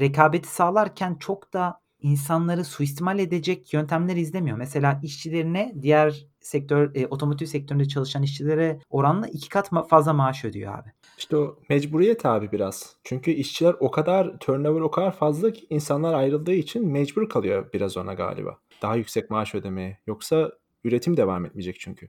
rekabeti 0.00 0.48
sağlarken 0.48 1.16
çok 1.20 1.52
da 1.52 1.80
insanları 2.00 2.64
suistimal 2.64 3.18
edecek 3.18 3.72
yöntemler 3.72 4.16
izlemiyor. 4.16 4.56
Mesela 4.56 5.00
işçilerine 5.02 5.74
diğer 5.82 6.26
sektör, 6.40 6.94
eee, 6.94 7.06
otomotiv 7.10 7.46
sektöründe 7.46 7.88
çalışan 7.88 8.22
işçilere 8.22 8.80
oranla 8.90 9.26
2 9.28 9.48
kat 9.48 9.72
ma 9.72 9.82
fazla 9.82 10.12
maaş 10.12 10.44
ödüyor 10.44 10.78
abi. 10.78 10.88
İşte 11.18 11.36
o 11.36 11.58
mecburiyet 11.68 12.26
abi 12.26 12.52
biraz. 12.52 12.96
Çünkü 13.04 13.30
işçiler 13.30 13.74
o 13.80 13.90
kadar 13.90 14.38
turnover 14.38 14.80
o 14.80 14.90
kadar 14.90 15.16
fazla 15.16 15.52
ki 15.52 15.66
insanlar 15.70 16.14
ayrıldığı 16.14 16.54
için 16.54 16.88
mecbur 16.88 17.28
kalıyor 17.28 17.72
biraz 17.72 17.96
ona 17.96 18.14
galiba. 18.14 18.58
Daha 18.82 18.96
yüksek 18.96 19.30
maaş 19.30 19.54
ödemeye. 19.54 19.98
Yoksa 20.06 20.52
üretim 20.84 21.16
devam 21.16 21.44
etmeyecek 21.46 21.80
çünkü. 21.80 22.08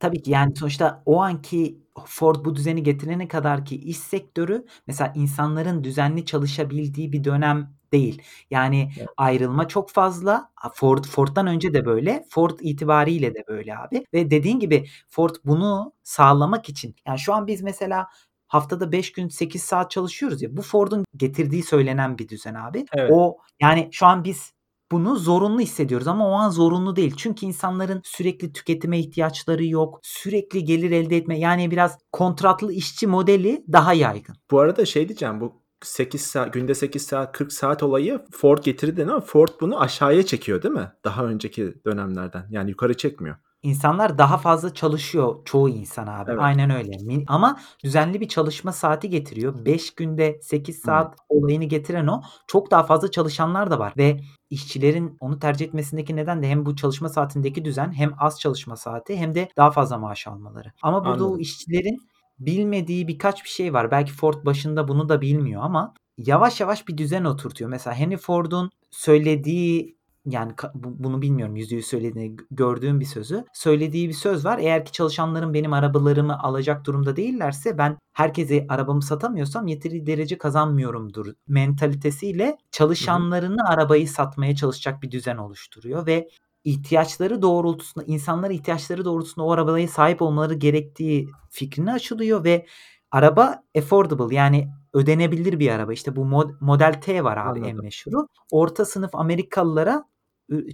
Tabii 0.00 0.22
ki, 0.22 0.30
yani, 0.30 0.56
sonuçta 0.56 1.02
o 1.06 1.20
anki 1.22 1.78
Ford 2.06 2.36
bu 2.44 2.54
düzeni 2.54 2.82
getirene 2.82 3.28
kadarki 3.28 3.76
iş 3.76 3.96
sektörü 3.96 4.64
mesela 4.86 5.12
insanların 5.16 5.84
düzenli 5.84 6.24
çalışabildiği 6.24 7.12
bir 7.12 7.24
dönem 7.24 7.77
değil. 7.92 8.22
Yani 8.50 8.90
Evet. 8.98 9.08
ayrılma 9.16 9.68
çok 9.68 9.90
fazla. 9.90 10.50
Ford 10.74 11.04
Ford'dan 11.04 11.46
önce 11.46 11.74
de 11.74 11.86
böyle, 11.86 12.24
Ford 12.30 12.58
itibariyle 12.60 13.34
de 13.34 13.44
böyle 13.48 13.78
abi 13.78 14.04
ve 14.14 14.30
dediğin 14.30 14.60
gibi 14.60 14.86
Ford 15.08 15.34
bunu 15.44 15.92
sağlamak 16.02 16.68
için 16.68 16.94
yani, 17.06 17.18
şu 17.18 17.34
an 17.34 17.46
biz 17.46 17.62
mesela 17.62 18.06
haftada 18.48 18.92
5 18.92 19.12
gün 19.12 19.28
8 19.28 19.62
saat 19.62 19.90
çalışıyoruz 19.90 20.42
ya, 20.42 20.56
bu 20.56 20.62
Ford'un 20.62 21.04
getirdiği 21.16 21.62
söylenen 21.62 22.18
bir 22.18 22.28
düzen 22.28 22.54
abi. 22.54 22.86
Evet. 22.94 23.10
O 23.14 23.38
yani, 23.60 23.88
şu 23.92 24.06
an 24.06 24.24
biz 24.24 24.52
bunu 24.92 25.16
zorunlu 25.16 25.60
hissediyoruz 25.60 26.06
ama 26.08 26.28
o 26.28 26.32
an 26.32 26.50
zorunlu 26.50 26.96
değil. 26.96 27.14
Çünkü 27.16 27.46
insanların 27.46 28.00
sürekli 28.04 28.52
tüketime 28.52 28.98
ihtiyaçları 28.98 29.64
yok. 29.64 30.00
Sürekli 30.02 30.64
gelir 30.64 30.90
elde 30.90 31.16
etme 31.16 31.38
yani 31.38 31.70
biraz 31.70 31.98
kontratlı 32.12 32.72
işçi 32.72 33.06
modeli 33.06 33.64
daha 33.72 33.92
yaygın. 33.94 34.36
Bu 34.50 34.60
arada 34.60 34.86
şey 34.86 35.08
diyeceğim, 35.08 35.40
bu 35.40 35.62
8 35.82 36.20
saat, 36.20 36.52
günde 36.52 36.74
8 36.74 37.06
saat, 37.06 37.32
40 37.32 37.52
saat 37.52 37.82
olayı 37.82 38.20
Ford 38.32 38.58
getirdi 38.58 39.02
ama 39.02 39.20
Ford 39.20 39.48
bunu 39.60 39.80
aşağıya 39.80 40.26
çekiyor 40.26 40.62
değil 40.62 40.74
mi? 40.74 40.92
Daha 41.04 41.24
önceki 41.24 41.74
dönemlerden. 41.86 42.46
Yani 42.50 42.70
yukarı 42.70 42.96
çekmiyor. 42.96 43.36
İnsanlar 43.62 44.18
daha 44.18 44.38
fazla 44.38 44.74
çalışıyor 44.74 45.36
çoğu 45.44 45.68
insan 45.68 46.06
abi. 46.06 46.30
Evet. 46.30 46.40
Aynen 46.42 46.70
öyle. 46.70 46.90
Ama 47.26 47.60
düzenli 47.84 48.20
bir 48.20 48.28
çalışma 48.28 48.72
saati 48.72 49.10
getiriyor. 49.10 49.64
5 49.64 49.94
günde 49.94 50.38
8 50.42 50.76
Hımm. 50.76 50.84
saat 50.84 51.16
olayını 51.28 51.64
getiren 51.64 52.06
o. 52.06 52.22
Çok 52.46 52.70
daha 52.70 52.82
fazla 52.82 53.10
çalışanlar 53.10 53.70
da 53.70 53.78
var 53.78 53.92
ve 53.96 54.20
işçilerin 54.50 55.16
onu 55.20 55.38
tercih 55.38 55.66
etmesindeki 55.66 56.16
neden 56.16 56.42
de 56.42 56.48
hem 56.48 56.66
bu 56.66 56.76
çalışma 56.76 57.08
saatindeki 57.08 57.64
düzen 57.64 57.92
hem 57.92 58.14
az 58.18 58.40
çalışma 58.40 58.76
saati 58.76 59.16
hem 59.16 59.34
de 59.34 59.48
daha 59.56 59.70
fazla 59.70 59.98
maaş 59.98 60.26
almaları. 60.26 60.72
Ama 60.82 61.04
burada 61.04 61.24
o 61.24 61.26
Anladım. 61.26 61.40
işçilerin 61.40 61.98
bilmediği 62.40 63.08
birkaç 63.08 63.44
bir 63.44 63.48
şey 63.48 63.72
var. 63.74 63.90
Belki 63.90 64.12
Ford 64.12 64.44
başında 64.44 64.88
bunu 64.88 65.08
da 65.08 65.20
bilmiyor 65.20 65.62
ama 65.62 65.94
yavaş 66.18 66.60
yavaş 66.60 66.88
bir 66.88 66.98
düzen 66.98 67.24
oturtuyor. 67.24 67.70
Mesela 67.70 67.96
Henry 67.96 68.16
Ford'un 68.16 68.70
söylediği 68.90 69.98
yani 70.26 70.52
bunu 70.74 71.22
bilmiyorum 71.22 71.56
%100 71.56 71.82
söylediğini 71.82 72.36
gördüğüm 72.50 73.00
bir 73.00 73.04
sözü. 73.04 73.44
Söylediği 73.52 74.08
bir 74.08 74.14
söz 74.14 74.44
var. 74.44 74.58
Eğer 74.58 74.84
ki 74.84 74.92
çalışanlarım 74.92 75.54
benim 75.54 75.72
arabalarımı 75.72 76.42
alacak 76.42 76.84
durumda 76.84 77.16
değillerse 77.16 77.78
ben 77.78 77.98
herkese 78.12 78.66
arabamı 78.68 79.02
satamıyorsam 79.02 79.66
yeteri 79.66 80.06
derece 80.06 80.38
kazanmıyorumdur 80.38 81.32
mentalitesiyle 81.48 82.58
çalışanlarına 82.70 83.68
arabayı 83.68 84.08
satmaya 84.08 84.56
çalışacak 84.56 85.02
bir 85.02 85.10
düzen 85.10 85.36
oluşturuyor 85.36 86.06
ve 86.06 86.28
ihtiyaçları 86.64 87.42
doğrultusunda, 87.42 88.04
insanlar 88.06 88.50
ihtiyaçları 88.50 89.04
doğrultusunda 89.04 89.46
o 89.46 89.52
arabaya 89.52 89.88
sahip 89.88 90.22
olmaları 90.22 90.54
gerektiği 90.54 91.28
fikrini 91.50 91.92
aşılıyor 91.92 92.44
ve 92.44 92.66
araba 93.10 93.62
affordable 93.78 94.34
yani 94.34 94.68
ödenebilir 94.92 95.58
bir 95.58 95.70
araba. 95.70 95.92
İşte 95.92 96.16
bu 96.16 96.24
mod 96.24 96.50
Model 96.60 97.00
T 97.00 97.24
var 97.24 97.36
abi 97.36 97.58
en 97.58 97.64
Anladım. 97.64 97.84
meşhuru. 97.84 98.28
Orta 98.50 98.84
sınıf 98.84 99.14
Amerikalılara, 99.14 100.04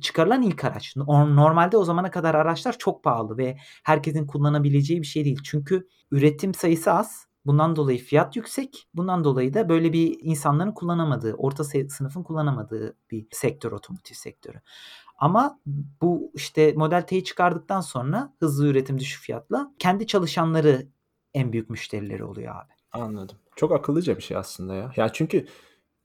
çıkarılan 0.01 0.43
ilk 0.43 0.65
araç. 0.65 0.95
Or 1.07 1.37
normalde 1.37 1.77
o 1.77 1.85
zamana 1.85 2.11
kadar 2.11 2.35
araçlar 2.35 2.79
çok 2.79 3.05
pahalı 3.05 3.39
ve 3.39 3.57
herkesin 3.85 4.27
kullanabileceği 4.27 5.03
bir 5.03 5.07
şey 5.07 5.25
değil. 5.25 5.41
Çünkü 5.45 5.89
üretim 6.11 6.55
sayısı 6.55 6.93
az. 6.93 7.27
Bundan 7.47 7.77
dolayı 7.77 7.99
fiyat 7.99 8.37
yüksek. 8.37 8.89
Bundan 8.95 9.25
dolayı 9.25 9.55
da 9.55 9.69
böyle 9.69 9.93
bir 9.93 10.17
insanların 10.21 10.73
kullanamadığı, 10.73 11.35
orta 11.35 11.65
sınıfın 11.65 12.23
kullanamadığı 12.23 12.97
bir 13.11 13.27
sektör 13.31 13.73
otomotiv 13.73 14.15
sektörü. 14.15 14.61
Ama 15.25 15.61
bu, 16.01 16.33
işte, 16.35 16.73
Model 16.77 17.03
T'yi 17.03 17.25
çıkardıktan 17.25 17.81
sonra 17.81 18.33
hızlı 18.41 18.67
üretim 18.67 18.99
düşük 18.99 19.23
fiyatla 19.23 19.75
kendi 19.79 20.07
çalışanları 20.07 20.87
en 21.35 21.53
büyük 21.53 21.71
müşterileri 21.71 22.25
oluyor 22.25 22.55
abi. 22.55 22.73
Anladım. 22.93 23.37
Çok 23.57 23.73
akıllıca 23.73 24.17
bir 24.17 24.23
şey 24.23 24.37
aslında 24.37 24.75
ya. 24.75 24.93
Ya, 24.97 25.09
çünkü 25.13 25.47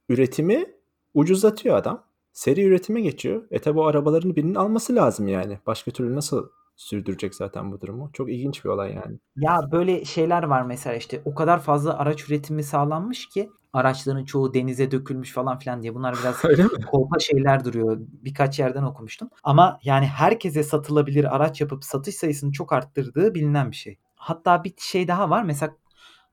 üretimi 0.09 0.65
ucuzlatıyor 1.13 1.77
adam. 1.77 2.03
Seri 2.33 2.63
üretime 2.63 3.01
geçiyor. 3.01 3.47
E, 3.51 3.59
tabi 3.59 3.79
o 3.79 3.83
arabaların 3.83 4.35
birinin 4.35 4.55
alması 4.55 4.95
lazım 4.95 5.27
yani. 5.27 5.59
Başka 5.67 5.91
türlü 5.91 6.15
nasıl 6.15 6.49
sürdürecek 6.75 7.35
zaten 7.35 7.71
bu 7.71 7.81
durumu? 7.81 8.09
Çok 8.13 8.31
ilginç 8.31 8.65
bir 8.65 8.69
olay 8.69 8.93
yani. 8.93 9.19
Ya, 9.35 9.71
böyle 9.71 10.05
şeyler 10.05 10.43
var 10.43 10.61
mesela, 10.61 10.95
işte, 10.95 11.21
o 11.25 11.35
kadar 11.35 11.59
fazla 11.59 11.97
araç 11.97 12.29
üretimi 12.29 12.63
sağlanmış 12.63 13.29
ki 13.29 13.49
araçların 13.73 14.25
çoğu 14.25 14.53
denize 14.53 14.91
dökülmüş 14.91 15.33
falan 15.33 15.59
filan 15.59 15.81
diye. 15.81 15.95
Bunlar 15.95 16.15
biraz 16.21 16.41
kolpa 16.91 17.19
şeyler 17.19 17.65
duruyor. 17.65 17.97
Birkaç 17.99 18.59
yerden 18.59 18.83
okumuştum. 18.83 19.29
Ama 19.43 19.79
yani 19.83 20.05
herkese 20.05 20.63
satılabilir 20.63 21.35
araç 21.35 21.61
yapıp 21.61 21.83
satış 21.83 22.15
sayısını 22.15 22.51
çok 22.51 22.73
arttırdığı 22.73 23.35
bilinen 23.35 23.71
bir 23.71 23.75
şey. 23.75 23.97
Hatta 24.15 24.63
bir 24.63 24.73
şey 24.77 25.07
daha 25.07 25.29
var. 25.29 25.43
Mesela 25.43 25.75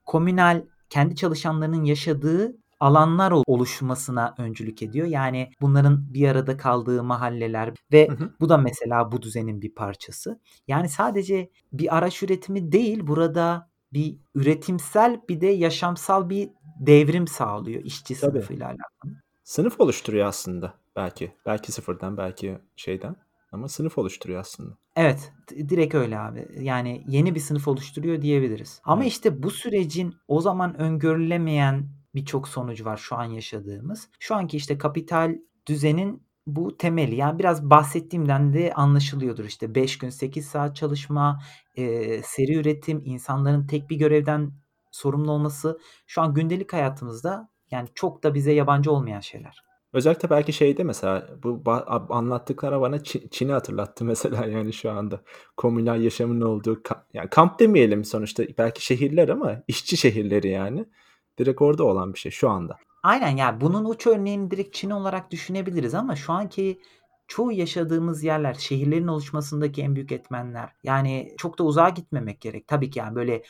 komünal, 0.04 0.62
kendi 0.90 1.16
çalışanlarının 1.16 1.84
yaşadığı 1.84 2.56
alanlar 2.80 3.34
oluşmasına 3.46 4.34
öncülük 4.38 4.82
ediyor. 4.82 5.06
Yani 5.06 5.50
bunların 5.60 6.14
bir 6.14 6.28
arada 6.28 6.56
kaldığı 6.56 7.02
mahalleler 7.02 7.74
ve 7.92 8.08
Hı 8.08 8.24
hı. 8.24 8.32
bu 8.40 8.48
da 8.48 8.56
mesela 8.56 9.12
bu 9.12 9.22
düzenin 9.22 9.62
bir 9.62 9.74
parçası. 9.74 10.40
Yani 10.68 10.88
sadece 10.88 11.50
bir 11.72 11.96
araç 11.96 12.22
üretimi 12.22 12.72
değil, 12.72 13.06
burada 13.06 13.68
bir 13.96 14.16
üretimsel 14.34 15.20
bir 15.28 15.40
de 15.40 15.46
yaşamsal 15.46 16.28
bir 16.30 16.48
devrim 16.80 17.26
sağlıyor 17.26 17.84
işçi 17.84 18.20
Tabii. 18.20 18.30
sınıfıyla 18.30 18.66
alakalı. 18.66 19.22
Sınıf 19.44 19.80
oluşturuyor 19.80 20.26
aslında 20.26 20.74
belki. 20.96 21.32
Belki 21.46 21.72
sıfırdan, 21.72 22.16
belki 22.16 22.58
şeyden 22.76 23.16
ama 23.52 23.68
sınıf 23.68 23.98
oluşturuyor 23.98 24.40
aslında. 24.40 24.76
Evet, 24.96 25.32
direkt 25.68 25.94
öyle 25.94 26.18
abi. 26.18 26.48
Yani 26.60 27.04
yeni 27.08 27.34
bir 27.34 27.40
sınıf 27.40 27.68
oluşturuyor 27.68 28.22
diyebiliriz. 28.22 28.80
Ama 28.84 29.02
Evet. 29.02 29.12
işte 29.12 29.42
bu 29.42 29.50
sürecin 29.50 30.14
o 30.28 30.40
zaman 30.40 30.80
öngörülemeyen 30.80 31.88
birçok 32.14 32.48
sonucu 32.48 32.84
var 32.84 32.96
şu 32.96 33.16
an 33.16 33.24
yaşadığımız. 33.24 34.08
Şu 34.18 34.34
anki 34.34 34.56
işte 34.56 34.78
kapital 34.78 35.36
düzenin 35.66 36.22
bu 36.46 36.76
temeli. 36.76 37.14
Yani 37.16 37.38
biraz 37.38 37.70
bahsettiğimden 37.70 38.52
de 38.52 38.72
anlaşılıyordur. 38.74 39.44
İşte 39.44 39.74
5 39.74 39.98
gün 39.98 40.08
8 40.08 40.46
saat 40.46 40.76
çalışma, 40.76 41.42
eee, 41.76 42.22
seri 42.24 42.54
üretim, 42.54 43.02
insanların 43.04 43.66
tek 43.66 43.90
bir 43.90 43.96
görevden 43.96 44.52
sorumlu 44.90 45.32
olması 45.32 45.78
şu 46.06 46.22
an 46.22 46.34
gündelik 46.34 46.72
hayatımızda 46.72 47.48
yani 47.70 47.88
çok 47.94 48.22
da 48.22 48.34
bize 48.34 48.52
yabancı 48.52 48.92
olmayan 48.92 49.20
şeyler. 49.20 49.66
Özellikle 49.92 50.30
belki 50.30 50.52
şeyde 50.52 50.84
mesela 50.84 51.28
bu 51.42 51.64
ba 51.64 52.06
anlattıkları 52.10 52.80
bana 52.80 53.02
Çi 53.02 53.30
Çin'i 53.30 53.52
hatırlattı 53.52 54.04
mesela 54.12 54.46
yani 54.46 54.72
şu 54.72 54.90
anda. 54.90 55.20
Komünal 55.56 56.02
yaşamın 56.02 56.40
olduğu 56.40 56.82
ka 56.82 57.06
yani 57.14 57.30
kamp 57.30 57.58
demeyelim 57.58 58.04
sonuçta 58.04 58.44
belki 58.58 58.84
şehirler 58.84 59.28
ama 59.28 59.62
işçi 59.68 59.96
şehirleri 59.96 60.48
yani. 60.48 60.84
Direkt 61.38 61.62
orada 61.62 61.84
olan 61.84 62.14
bir 62.14 62.18
şey 62.18 62.32
şu 62.32 62.50
anda. 62.50 62.78
Aynen 63.06 63.36
ya 63.36 63.60
bunun 63.60 63.84
uç 63.84 64.06
örneğini 64.06 64.50
direkt 64.50 64.74
Çin 64.74 64.90
olarak 64.90 65.30
düşünebiliriz 65.30 65.94
ama 65.94 66.16
şu 66.16 66.32
anki 66.32 66.80
çoğu 67.28 67.52
yaşadığımız 67.52 68.24
yerler, 68.24 68.54
şehirlerin 68.54 69.06
oluşmasındaki 69.06 69.82
en 69.82 69.94
büyük 69.94 70.12
etmenler. 70.12 70.72
Yani 70.84 71.34
çok 71.38 71.58
da 71.58 71.64
uzağa 71.64 71.88
gitmemek 71.88 72.40
gerek. 72.40 72.68
Tabii 72.68 72.90
ki 72.90 72.98
yani 72.98 73.14
böyle 73.14 73.42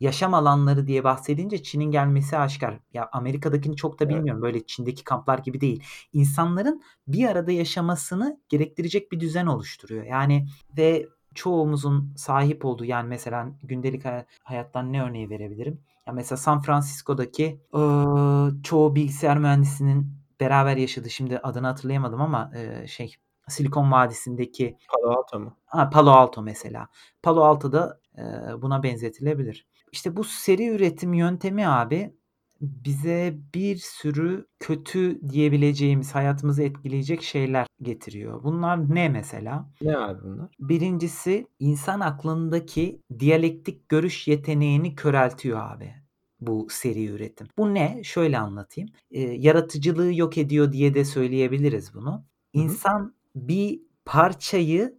yaşam 0.00 0.34
alanları 0.34 0.86
diye 0.86 1.04
bahsedince 1.04 1.62
Çin'in 1.62 1.90
gelmesi 1.90 2.38
aşikâr. 2.38 2.78
Ya 2.94 3.08
Amerika'dakini 3.12 3.76
çok 3.76 4.00
da 4.00 4.04
Evet. 4.04 4.14
bilmiyorum. 4.14 4.42
Böyle 4.42 4.66
Çin'deki 4.66 5.04
kamplar 5.04 5.38
gibi 5.38 5.60
değil. 5.60 5.82
İnsanların 6.12 6.82
bir 7.06 7.28
arada 7.28 7.52
yaşamasını 7.52 8.40
gerektirecek 8.48 9.12
bir 9.12 9.20
düzen 9.20 9.46
oluşturuyor. 9.46 10.04
Yani 10.04 10.46
ve 10.76 11.08
çoğumuzun 11.34 12.14
sahip 12.16 12.64
olduğu 12.64 12.84
yani 12.84 13.08
mesela 13.08 13.48
gündelik 13.62 14.04
haya 14.04 14.26
hayattan 14.42 14.92
ne 14.92 15.02
örneği 15.02 15.30
verebilirim? 15.30 15.80
Ya 16.08 16.14
mesela 16.14 16.36
San 16.38 16.60
Francisco'daki, 16.62 17.60
ııı, 17.74 18.62
çoğu 18.62 18.94
bilgisayar 18.94 19.38
mühendisinin 19.38 20.12
beraber 20.40 20.76
yaşadığı, 20.76 21.10
şimdi 21.10 21.38
adını 21.38 21.66
hatırlayamadım 21.66 22.20
ama, 22.20 22.50
eee, 22.54 22.86
şey 22.88 23.14
Silikon 23.48 23.92
Vadisi'ndeki 23.92 24.78
Palo 24.92 25.12
Alto 25.18 25.40
mu? 25.40 25.56
Ha, 25.66 25.90
Palo 25.90 26.10
Alto 26.10 26.42
mesela. 26.42 26.88
Palo 27.22 27.42
Alto 27.44 27.72
da, 27.72 28.00
eee, 28.18 28.24
buna 28.62 28.82
benzetilebilir. 28.82 29.66
İşte 29.92 30.16
bu 30.16 30.24
seri 30.24 30.68
üretim 30.68 31.14
yöntemi 31.14 31.68
abi 31.68 32.14
bize 32.60 33.38
bir 33.54 33.76
sürü 33.76 34.46
kötü 34.58 35.20
diyebileceğimiz, 35.28 36.14
hayatımızı 36.14 36.62
etkileyecek 36.62 37.22
şeyler 37.22 37.66
getiriyor. 37.82 38.42
Bunlar 38.42 38.94
ne 38.94 39.08
mesela? 39.08 39.70
Ne 39.82 39.96
abi 39.96 40.22
bunlar? 40.22 40.50
1'incisi 40.60 41.46
insan 41.58 42.00
aklındaki 42.00 43.02
diyalektik 43.18 43.88
görüş 43.88 44.28
yeteneğini 44.28 44.94
köreltiyor 44.94 45.60
abi 45.60 45.94
bu 46.40 46.66
seri 46.70 47.06
üretim. 47.06 47.46
Bu 47.58 47.74
ne? 47.74 48.00
Şöyle 48.04 48.38
anlatayım. 48.38 48.90
Eee, 49.10 49.34
yaratıcılığı 49.38 50.14
yok 50.14 50.38
ediyor 50.38 50.72
diye 50.72 50.94
de 50.94 51.04
söyleyebiliriz 51.04 51.94
bunu. 51.94 52.24
İnsan 52.52 53.14
bir 53.34 53.80
parçayı 54.04 54.98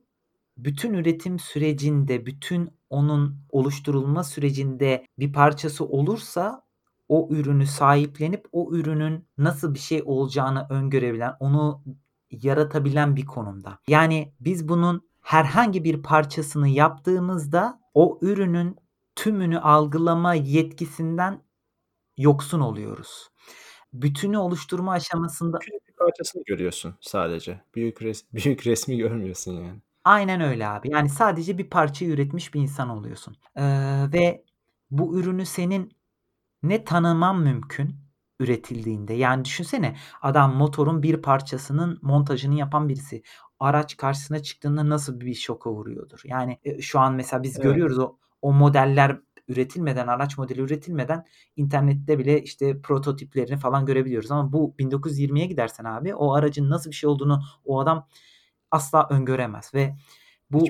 bütün 0.58 0.94
üretim 0.94 1.39
sürecinde, 1.39 2.25
bütün 2.25 2.70
onun 2.89 3.38
oluşturulma 3.50 4.24
sürecinde 4.24 5.06
bir 5.20 5.34
parçası 5.34 5.86
olursa 5.86 6.69
o 7.10 7.28
ürünü 7.32 7.68
sahiplenip 7.68 8.46
o 8.51 8.74
ürünün 8.74 9.28
nasıl 9.38 9.74
bir 9.74 9.80
şey 9.80 10.04
olacağını 10.06 10.68
öngörebilen, 10.70 11.34
onu 11.39 11.84
yaratabilen 12.32 13.16
bir 13.16 13.25
konumda. 13.25 13.80
Yani 13.88 14.34
biz 14.39 14.70
bunun 14.70 15.10
herhangi 15.22 15.84
bir 15.84 16.04
parçasını 16.04 16.70
yaptığımızda 16.70 17.80
o 17.94 18.20
ürünün 18.22 18.75
tümünü 19.16 19.60
algılama 19.60 20.34
yetkisinden 20.34 21.42
yoksun 22.18 22.60
oluyoruz. 22.60 23.30
Bütünü 23.94 24.38
oluşturma 24.38 24.92
aşamasında 24.92 25.60
Küçük 25.60 25.88
bir 25.88 25.94
parçasını 25.94 26.44
görüyorsun 26.46 26.96
sadece. 27.01 27.62
Büyük 27.75 28.01
res 28.04 28.25
büyük 28.34 28.68
resmi 28.68 28.98
görmüyorsun 28.98 29.54
yani. 29.54 29.80
Aynen 30.04 30.42
öyle 30.42 30.68
abi. 30.68 30.89
Yani 30.92 31.10
sadece 31.10 31.58
bir 31.58 31.70
parçayı 31.70 32.12
üretmiş 32.12 32.54
bir 32.54 32.62
insan 32.62 32.89
oluyorsun. 32.89 33.36
Eee, 33.58 34.13
ve 34.13 34.44
bu 34.92 35.20
ürünü 35.20 35.46
senin 35.46 35.92
ne 36.63 36.84
tanıman 36.84 37.39
mümkün 37.39 37.96
üretildiğinde. 38.39 39.13
Yani 39.13 39.46
düşünsene 39.46 39.96
adam 40.22 40.56
motorun 40.56 41.04
bir 41.04 41.22
parçasının 41.22 42.00
montajını 42.01 42.56
yapan 42.56 42.89
birisi. 42.89 43.24
Araç 43.60 43.98
karşısına 43.98 44.39
çıktığında 44.44 44.89
nasıl 44.89 45.20
bir 45.20 45.34
şoka 45.36 45.70
uğruyordur. 45.70 46.22
Yani, 46.25 46.60
eee, 46.63 46.82
şu 46.82 47.00
an 47.00 47.13
mesela 47.13 47.44
biz 47.44 47.56
Evet. 47.56 47.63
görüyoruz 47.63 48.00
o 48.00 48.18
o 48.42 48.54
modeller 48.54 49.20
üretilmeden, 49.48 50.08
araç 50.08 50.38
modeli 50.38 50.62
üretilmeden 50.62 51.25
internette 51.56 52.20
bile 52.20 52.42
işte 52.44 52.82
prototiplerini 52.82 53.58
falan 53.58 53.86
görebiliyoruz 53.86 54.32
ama 54.32 54.54
bu 54.54 54.75
1920'ye 54.80 55.46
gidersen 55.46 55.84
abi 55.86 56.16
o 56.16 56.34
aracın 56.34 56.70
nasıl 56.70 56.89
bir 56.89 56.96
şey 56.96 57.10
olduğunu 57.10 57.42
o 57.66 57.80
adam 57.80 58.08
asla 58.72 59.08
öngöremez 59.10 59.74
ve 59.74 59.96
bu. 60.51 60.63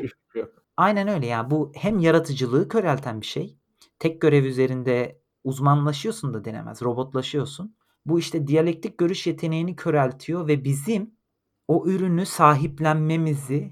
Aynen 0.78 1.08
öyle 1.08 1.26
ya. 1.28 1.52
Bu 1.52 1.72
hem 1.76 2.00
yaratıcılığı 2.00 2.68
körelten 2.70 3.22
bir 3.22 3.26
şey. 3.26 3.58
Tek 4.00 4.22
görev 4.22 4.44
üzerinde 4.46 5.19
uzmanlaşıyorsun 5.44 6.34
da 6.34 6.46
denemez, 6.46 6.82
robotlaşıyorsun. 6.82 7.76
Bu 8.06 8.20
işte 8.20 8.48
diyalektik 8.48 8.98
görüş 8.98 9.28
yeteneğini 9.28 9.76
köreltiyor 9.76 10.48
ve 10.48 10.64
bizim 10.64 11.14
o 11.68 11.88
ürünü 11.88 12.26
sahiplenmemizi 12.26 13.72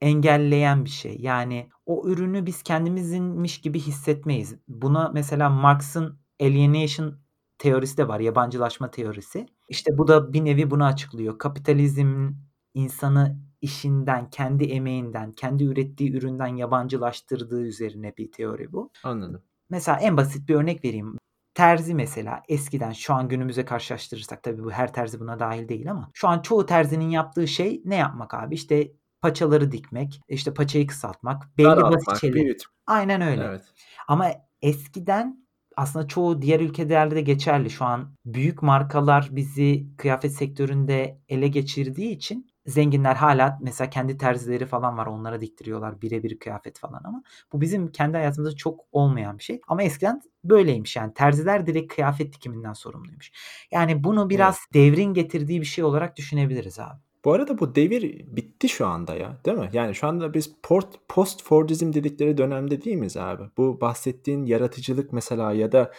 engelleyen 0.00 0.84
bir 0.84 0.90
şey. 0.90 1.16
Yani 1.20 1.68
o 1.86 2.08
ürünü 2.08 2.46
biz 2.46 2.62
kendimizinmiş 2.62 3.60
gibi 3.60 3.80
hissetmeyiz. 3.80 4.56
Buna 4.68 5.10
mesela 5.14 5.50
Marx'ın 5.50 6.18
alienation 6.40 7.18
teorisi 7.58 7.96
de 7.96 8.08
var, 8.08 8.20
yabancılaşma 8.20 8.90
teorisi. 8.90 9.46
İşte 9.68 9.98
bu 9.98 10.08
da 10.08 10.32
bir 10.32 10.44
nevi 10.44 10.70
bunu 10.70 10.84
açıklıyor. 10.84 11.38
Kapitalizmin 11.38 12.36
insanı 12.74 13.38
işinden, 13.60 14.30
kendi 14.30 14.64
emeğinden, 14.64 15.32
kendi 15.32 15.64
ürettiği 15.64 16.12
üründen 16.16 16.56
yabancılaştırdığı 16.56 17.62
üzerine 17.62 18.14
bir 18.18 18.32
teori 18.32 18.72
bu. 18.72 18.90
Anladım. 19.02 19.42
Mesela 19.70 19.98
en 19.98 20.16
basit 20.16 20.48
bir 20.48 20.54
örnek 20.54 20.84
vereyim. 20.84 21.18
Terzi 21.54 21.94
mesela 21.94 22.42
eskiden 22.48 22.92
şu 22.92 23.14
an 23.14 23.28
günümüze 23.28 23.64
karşılaştırırsak 23.64 24.42
tabii 24.42 24.64
bu 24.64 24.70
her 24.70 24.92
terzi 24.92 25.20
buna 25.20 25.38
dahil 25.38 25.68
değil 25.68 25.90
ama 25.90 26.10
şu 26.14 26.28
an 26.28 26.42
çoğu 26.42 26.66
terzinin 26.66 27.10
yaptığı 27.10 27.48
şey 27.48 27.82
ne 27.84 27.96
yapmak 27.96 28.34
abi? 28.34 28.54
İşte 28.54 28.92
paçaları 29.20 29.72
dikmek, 29.72 30.20
işte 30.28 30.54
paçayı 30.54 30.86
kısaltmak, 30.86 31.58
belli 31.58 31.66
Daraltmak, 31.66 32.06
basit 32.06 32.20
şeyler. 32.20 32.34
büyütmek. 32.34 32.66
Aynen 32.86 33.20
öyle. 33.20 33.44
Evet. 33.44 33.62
Ama 34.08 34.30
eskiden 34.62 35.46
aslında 35.76 36.08
çoğu 36.08 36.42
diğer 36.42 36.60
ülkelerde 36.60 37.14
de 37.14 37.20
geçerli. 37.20 37.70
Şu 37.70 37.84
an 37.84 38.14
büyük 38.24 38.62
markalar 38.62 39.28
bizi 39.30 39.86
kıyafet 39.96 40.32
sektöründe 40.32 41.20
ele 41.28 41.48
geçirdiği 41.48 42.10
için 42.10 42.51
zenginler 42.66 43.14
hala 43.14 43.58
mesela 43.62 43.90
kendi 43.90 44.18
terzileri 44.18 44.66
falan 44.66 44.98
var. 44.98 45.06
Onlara 45.06 45.40
diktiriyorlar 45.40 46.02
birebir 46.02 46.38
kıyafet 46.38 46.78
falan 46.78 47.00
ama 47.04 47.22
bu 47.52 47.60
bizim 47.60 47.92
kendi 47.92 48.16
hayatımızda 48.16 48.56
çok 48.56 48.80
olmayan 48.92 49.38
bir 49.38 49.42
şey. 49.42 49.60
Ama 49.68 49.82
eskiden 49.82 50.22
böyleymiş 50.44 50.96
yani 50.96 51.14
terziler 51.14 51.66
direkt 51.66 51.94
kıyafet 51.94 52.32
dikiminden 52.32 52.72
sorumluymuş. 52.72 53.32
Yani 53.70 54.04
bunu 54.04 54.30
biraz 54.30 54.58
Evet. 54.74 54.74
devrin 54.74 55.14
getirdiği 55.14 55.60
bir 55.60 55.66
şey 55.66 55.84
olarak 55.84 56.16
düşünebiliriz 56.16 56.78
abi. 56.78 57.00
Bu 57.24 57.32
arada 57.32 57.58
bu 57.58 57.74
devir 57.74 58.02
bitti 58.36 58.68
şu 58.68 58.86
anda 58.86 59.14
ya, 59.14 59.36
değil 59.46 59.58
mi? 59.58 59.70
Yani 59.72 59.94
şu 59.94 60.06
anda 60.06 60.34
biz 60.34 60.52
port 60.62 60.86
post 61.08 61.42
Fordizm 61.44 61.92
dedikleri 61.92 62.38
dönemde 62.38 62.84
değil 62.84 62.96
miyiz 62.96 63.16
abi? 63.16 63.42
Bu 63.56 63.80
bahsettiğin 63.80 64.44
yaratıcılık 64.46 65.12
mesela 65.12 65.52
ya 65.52 65.72
da 65.72 65.92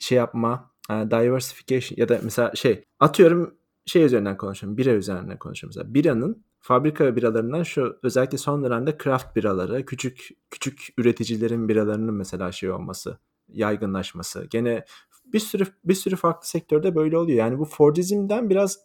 şey 0.00 0.18
yapma, 0.18 0.70
eee, 0.90 1.10
diversification 1.10 1.96
ya 1.96 2.08
da 2.08 2.20
mesela 2.22 2.54
şey 2.54 2.82
atıyorum 3.00 3.54
şey 3.86 4.04
üzerinden 4.04 4.36
konuşalım, 4.36 4.76
bira 4.76 4.90
üzerinden 4.90 5.38
konuşalım 5.38 5.70
mesela. 5.76 5.94
Biranın 5.94 6.44
fabrika 6.60 7.16
biralarından 7.16 7.62
şu 7.62 7.98
özellikle 8.02 8.38
son 8.38 8.64
dönemde 8.64 8.98
craft 9.04 9.36
biralara, 9.36 9.84
küçük 9.84 10.28
küçük 10.50 10.88
üreticilerin 10.98 11.68
biralarının 11.68 12.14
mesela 12.14 12.52
şey 12.52 12.70
olması, 12.70 13.18
yaygınlaşması. 13.48 14.46
Gene 14.50 14.84
bir 15.32 15.38
sürü 15.38 15.64
bir 15.84 15.94
sürü 15.94 16.16
farklı 16.16 16.48
sektörde 16.48 16.94
böyle 16.94 17.18
oluyor. 17.18 17.38
Yani 17.38 17.58
bu 17.58 17.64
Fordizm'den 17.64 18.50
biraz 18.50 18.78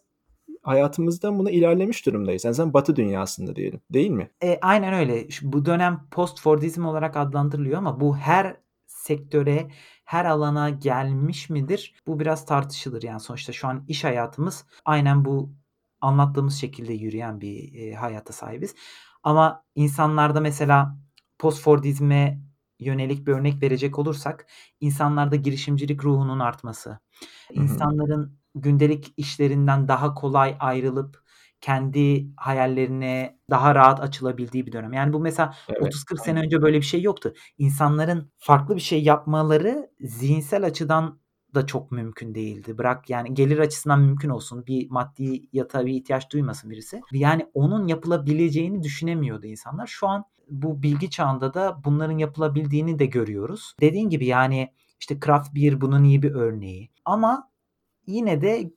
hayatımızda 0.62 1.38
buna 1.38 1.50
ilerlemiş 1.50 2.06
durumdayız. 2.06 2.44
En 2.44 2.50
azından 2.50 2.74
Batı 2.74 2.96
dünyasında 2.96 3.56
diyelim. 3.56 3.80
Değil 3.92 4.10
mi? 4.10 4.30
E, 4.42 4.58
aynen 4.62 4.94
öyle. 4.94 5.28
Bu 5.42 5.64
dönem 5.64 6.00
post 6.10 6.40
Fordizm 6.40 6.84
olarak 6.84 7.16
adlandırılıyor 7.16 7.78
ama 7.78 8.00
bu 8.00 8.16
her 8.16 8.56
sektöre, 9.06 9.68
her 10.04 10.24
alana 10.24 10.70
gelmiş 10.70 11.50
midir? 11.50 11.94
Bu 12.06 12.20
biraz 12.20 12.46
tartışılır. 12.46 13.02
Yani 13.02 13.20
sonuçta 13.20 13.52
şu 13.52 13.68
an 13.68 13.84
iş 13.88 14.04
hayatımız 14.04 14.66
aynen 14.84 15.24
bu 15.24 15.52
anlattığımız 16.00 16.54
şekilde 16.54 16.92
yürüyen 16.92 17.40
bir 17.40 17.74
e, 17.74 17.94
hayata 17.94 18.32
sahibiz. 18.32 18.74
Ama 19.22 19.64
insanlarda 19.74 20.40
mesela 20.40 20.98
post 21.38 21.62
Fordizme 21.62 22.40
yönelik 22.78 23.26
bir 23.26 23.32
örnek 23.32 23.62
verecek 23.62 23.98
olursak 23.98 24.46
insanlarda 24.80 25.36
girişimcilik 25.36 26.04
ruhunun 26.04 26.38
artması, 26.38 26.98
insanların 27.52 28.38
gündelik 28.54 29.14
işlerinden 29.16 29.88
daha 29.88 30.14
kolay 30.14 30.56
ayrılıp 30.60 31.25
kendi 31.66 32.26
hayallerine 32.36 33.38
daha 33.50 33.74
rahat 33.74 34.00
açılabildiği 34.00 34.66
bir 34.66 34.72
dönem. 34.72 34.92
Yani 34.92 35.12
bu 35.12 35.20
mesela 35.20 35.54
Evet, 35.68 35.82
30-40 35.82 36.24
sene 36.24 36.40
önce 36.40 36.62
böyle 36.62 36.76
bir 36.76 36.82
şey 36.82 37.02
yoktu. 37.02 37.34
İnsanların 37.58 38.30
farklı 38.38 38.76
bir 38.76 38.80
şey 38.80 39.02
yapmaları 39.02 39.90
zihinsel 40.00 40.66
açıdan 40.66 41.18
da 41.54 41.66
çok 41.66 41.92
mümkün 41.92 42.34
değildi. 42.34 42.78
Bırak 42.78 43.10
yani 43.10 43.34
gelir 43.34 43.58
açısından 43.58 44.00
mümkün 44.00 44.28
olsun. 44.28 44.66
Bir 44.66 44.90
maddiyata 44.90 45.86
bir 45.86 45.92
ihtiyaç 45.92 46.32
duymasın 46.32 46.70
birisi. 46.70 47.00
Yani 47.12 47.46
onun 47.54 47.86
yapılabileceğini 47.86 48.82
düşünemiyordu 48.82 49.46
insanlar. 49.46 49.86
Şu 49.86 50.08
an 50.08 50.24
bu 50.48 50.82
bilgi 50.82 51.10
çağında 51.10 51.54
da 51.54 51.80
bunların 51.84 52.18
yapılabildiğini 52.18 52.98
de 52.98 53.06
görüyoruz. 53.06 53.74
Dediğin 53.80 54.08
gibi 54.08 54.26
yani 54.26 54.72
işte 55.00 55.20
craft 55.24 55.54
beer 55.54 55.80
bunun 55.80 56.04
iyi 56.04 56.22
bir 56.22 56.34
örneği. 56.34 56.90
Ama 57.04 57.50
yine 58.06 58.40
de 58.40 58.70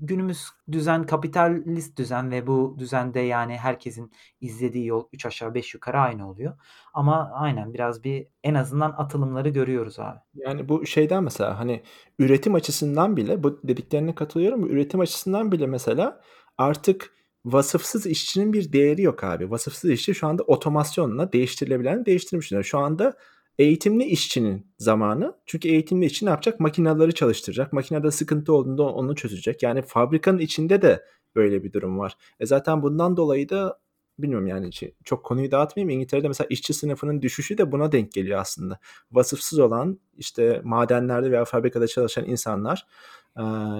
günümüz 0.00 0.46
düzen 0.72 1.06
kapitalist 1.06 1.98
düzen 1.98 2.30
ve 2.30 2.46
bu 2.46 2.76
düzende 2.78 3.20
yani 3.20 3.56
herkesin 3.56 4.12
izlediği 4.40 4.86
yol 4.86 5.04
3 5.12 5.26
aşağı 5.26 5.54
5 5.54 5.74
yukarı 5.74 6.00
aynı 6.00 6.30
oluyor. 6.30 6.58
Ama 6.94 7.30
aynen 7.34 7.74
biraz 7.74 8.04
bir 8.04 8.26
en 8.42 8.54
azından 8.54 8.94
atılımları 8.96 9.48
görüyoruz 9.48 9.98
abi. 9.98 10.18
Yani 10.34 10.68
bu 10.68 10.86
şeyden 10.86 11.24
mesela 11.24 11.58
hani 11.58 11.82
üretim 12.18 12.54
açısından 12.54 13.16
bile 13.16 13.42
bu 13.42 13.60
dediklerine 13.68 14.14
katılıyorum. 14.14 14.66
Üretim 14.66 15.00
açısından 15.00 15.52
bile 15.52 15.66
mesela 15.66 16.20
artık 16.58 17.14
vasıfsız 17.44 18.06
işçinin 18.06 18.52
bir 18.52 18.72
değeri 18.72 19.02
yok 19.02 19.24
abi. 19.24 19.50
Vasıfsız 19.50 19.90
işçi 19.90 20.14
şu 20.14 20.26
anda 20.26 20.42
otomasyonla 20.42 21.32
değiştirilebilen 21.32 22.06
değiştirmiş 22.06 22.50
durumda. 22.50 22.62
Şu 22.62 22.78
anda 22.78 23.14
eğitimli 23.58 24.04
işçinin 24.04 24.66
zamanı. 24.78 25.34
Çünkü 25.46 25.68
eğitimli 25.68 26.06
işçi 26.06 26.26
ne 26.26 26.30
yapacak? 26.30 26.60
Makineleri 26.60 27.14
çalıştıracak. 27.14 27.72
Makinede 27.72 28.10
sıkıntı 28.10 28.52
olduğunda 28.52 28.82
onu 28.82 29.14
çözecek. 29.14 29.62
Yani 29.62 29.82
fabrikanın 29.82 30.38
içinde 30.38 30.82
de 30.82 31.04
böyle 31.36 31.64
bir 31.64 31.72
durum 31.72 31.98
var. 31.98 32.16
E 32.40 32.46
zaten 32.46 32.82
bundan 32.82 33.16
dolayı 33.16 33.48
da 33.48 33.83
bilmiyorum 34.18 34.46
yani 34.46 34.70
çok 35.04 35.24
konuyu 35.24 35.50
dağıtmayayım. 35.50 35.90
İngiltere'de 35.90 36.28
mesela 36.28 36.48
işçi 36.50 36.74
sınıfının 36.74 37.22
düşüşü 37.22 37.58
de 37.58 37.72
buna 37.72 37.92
denk 37.92 38.12
geliyor 38.12 38.40
aslında. 38.40 38.78
Vasıfsız 39.12 39.58
olan 39.58 40.00
işte 40.16 40.60
madenlerde 40.64 41.30
veya 41.30 41.44
fabrikada 41.44 41.86
çalışan 41.86 42.24
insanlar 42.24 42.86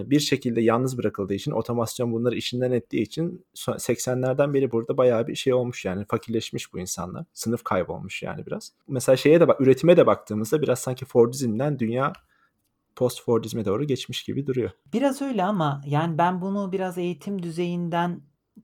bir 0.04 0.20
şekilde 0.20 0.60
yalnız 0.60 0.98
bırakıldığı 0.98 1.34
için 1.34 1.50
otomasyon 1.50 2.12
bunları 2.12 2.36
işinden 2.36 2.72
ettiği 2.72 3.02
için 3.02 3.46
80'lerden 3.54 4.54
beri 4.54 4.72
burada 4.72 4.96
bayağı 4.96 5.26
bir 5.26 5.34
şey 5.34 5.54
olmuş 5.54 5.84
yani 5.84 6.04
fakirleşmiş 6.08 6.72
bu 6.72 6.78
insanlar. 6.78 7.24
Sınıf 7.32 7.64
kaybolmuş 7.64 8.22
yani 8.22 8.46
biraz. 8.46 8.72
Mesela 8.88 9.16
şeye 9.16 9.40
de 9.40 9.48
bak 9.48 9.60
üretime 9.60 9.96
de 9.96 10.06
baktığımızda 10.06 10.62
biraz 10.62 10.78
sanki 10.78 11.04
Fordizm'den 11.04 11.78
dünya 11.78 12.12
post 12.96 13.24
Fordizme 13.24 13.64
doğru 13.64 13.84
geçmiş 13.84 14.22
gibi 14.22 14.46
duruyor. 14.46 14.70
Biraz 14.92 15.22
öyle 15.22 15.44
ama 15.44 15.82
yani 15.86 16.18
ben 16.18 16.40
bunu 16.40 16.72
biraz 16.72 16.98
eğitim 16.98 17.42
düzeyinden 17.42 18.20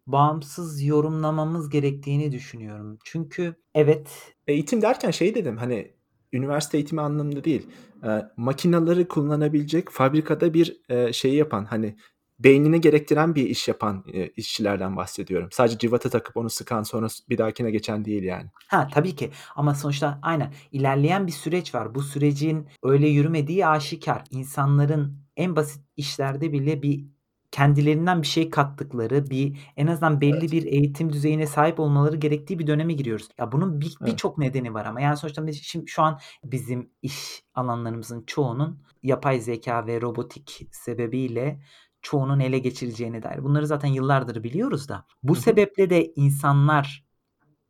bağımsız 0.07 0.83
yorumlamamız 0.83 1.71
gerektiğini 1.71 2.33
düşünüyorum. 2.33 2.99
Çünkü 3.05 3.55
evet 3.75 4.35
eğitim 4.47 4.83
derken 4.83 5.11
şey 5.11 5.35
dedim 5.35 5.57
hani 5.57 5.91
üniversite 6.33 6.77
eğitimi 6.77 7.01
anlamında 7.01 7.45
değil. 7.45 7.67
E, 8.05 8.09
makinaları 8.37 9.09
kullanabilecek 9.09 9.91
fabrikada 9.91 10.55
bir 10.55 10.81
e, 10.89 11.13
şey 11.13 11.35
yapan 11.35 11.65
hani 11.65 11.97
beynini 12.39 12.81
gerektiren 12.81 13.35
bir 13.35 13.47
iş 13.47 13.69
yapan 13.69 14.05
e, 14.13 14.29
işçilerden 14.29 14.97
bahsediyorum. 14.97 15.49
Sadece 15.53 15.79
civata 15.79 16.11
takıp 16.11 16.37
onu 16.37 16.51
sıkan 16.51 16.83
sonra 16.83 17.07
bir 17.29 17.39
dahakine 17.39 17.71
geçen 17.71 18.05
değil 18.05 18.23
yani. 18.23 18.47
Ha 18.67 18.89
tabii 18.93 19.17
ki 19.17 19.31
ama 19.57 19.75
sonuçta 19.75 20.19
aynen 20.23 20.53
ilerleyen 20.73 21.27
bir 21.27 21.33
süreç 21.33 21.75
var. 21.75 21.95
Bu 21.95 22.03
sürecin 22.03 22.69
öyle 22.83 23.09
yürümediği 23.09 23.67
aşikar. 23.67 24.25
İnsanların 24.31 25.19
en 25.37 25.57
basit 25.57 25.83
işlerde 25.97 26.53
bile 26.53 26.83
bir 26.83 27.05
kendilerinden 27.51 28.23
bir 28.23 28.27
şey 28.27 28.51
kattıkları, 28.51 29.31
bir 29.31 29.59
en 29.77 29.87
azından 29.87 30.21
belli 30.21 30.39
Evet. 30.39 30.53
bir 30.53 30.65
eğitim 30.65 31.13
düzeyine 31.13 31.47
sahip 31.47 31.81
olmaları 31.81 32.17
gerektiği 32.17 32.59
bir 32.59 32.67
döneme 32.67 32.93
giriyoruz. 32.93 33.29
Ya 33.39 33.53
bunun 33.53 33.81
bir 33.81 33.97
Evet. 34.01 34.13
birçok 34.13 34.39
nedeni 34.39 34.75
var 34.75 34.85
ama 34.87 35.01
yani 35.01 35.17
sonuçta 35.17 35.47
biz 35.47 35.63
şimdi 35.63 35.91
şu 35.91 36.03
an 36.03 36.19
bizim 36.45 36.91
iş 37.03 37.43
alanlarımızın 37.55 38.25
çoğunun 38.27 38.83
yapay 39.03 39.41
zeka 39.41 39.87
ve 39.87 40.01
robotik 40.01 40.69
sebebiyle 40.73 41.61
çoğunun 42.03 42.41
ele 42.41 42.59
geçirileceğine 42.59 43.23
dair. 43.23 43.45
Bunları 43.45 43.67
zaten 43.67 43.89
yıllardır 43.89 44.43
biliyoruz 44.43 44.89
da. 44.89 45.07
Bu 45.23 45.35
Hı 45.35 45.39
hı. 45.39 45.43
sebeple 45.43 45.91
de 45.91 46.13
insanlar 46.17 47.05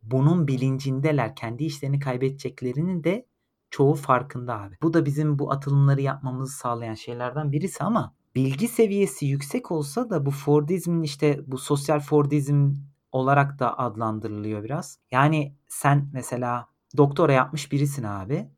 bunun 0.02 0.48
bilincindeler. 0.48 1.36
Kendi 1.36 1.64
işlerini 1.64 2.00
kaybedeceklerinin 2.00 3.04
de 3.04 3.26
çoğu 3.70 3.94
farkında 3.94 4.60
abi. 4.60 4.76
Bu 4.82 4.94
da 4.94 5.06
bizim 5.06 5.38
bu 5.38 5.52
atılımları 5.52 6.00
yapmamızı 6.00 6.56
sağlayan 6.56 6.94
şeylerden 6.94 7.52
birisi 7.52 7.84
ama 7.84 8.14
bilgi 8.34 8.68
seviyesi 8.68 9.26
yüksek 9.26 9.70
olsa 9.70 10.10
da 10.10 10.26
bu 10.26 10.30
Fordizmin 10.30 11.02
işte 11.02 11.40
bu 11.46 11.58
sosyal 11.58 12.00
Fordizm 12.00 12.74
olarak 13.12 13.58
da 13.58 13.78
adlandırılıyor 13.78 14.64
biraz. 14.64 14.98
Yani 15.10 15.54
sen 15.68 16.10
mesela 16.12 16.66
doktora 16.96 17.32
yapmış 17.32 17.72
birisin 17.72 18.02
abi 18.04 18.48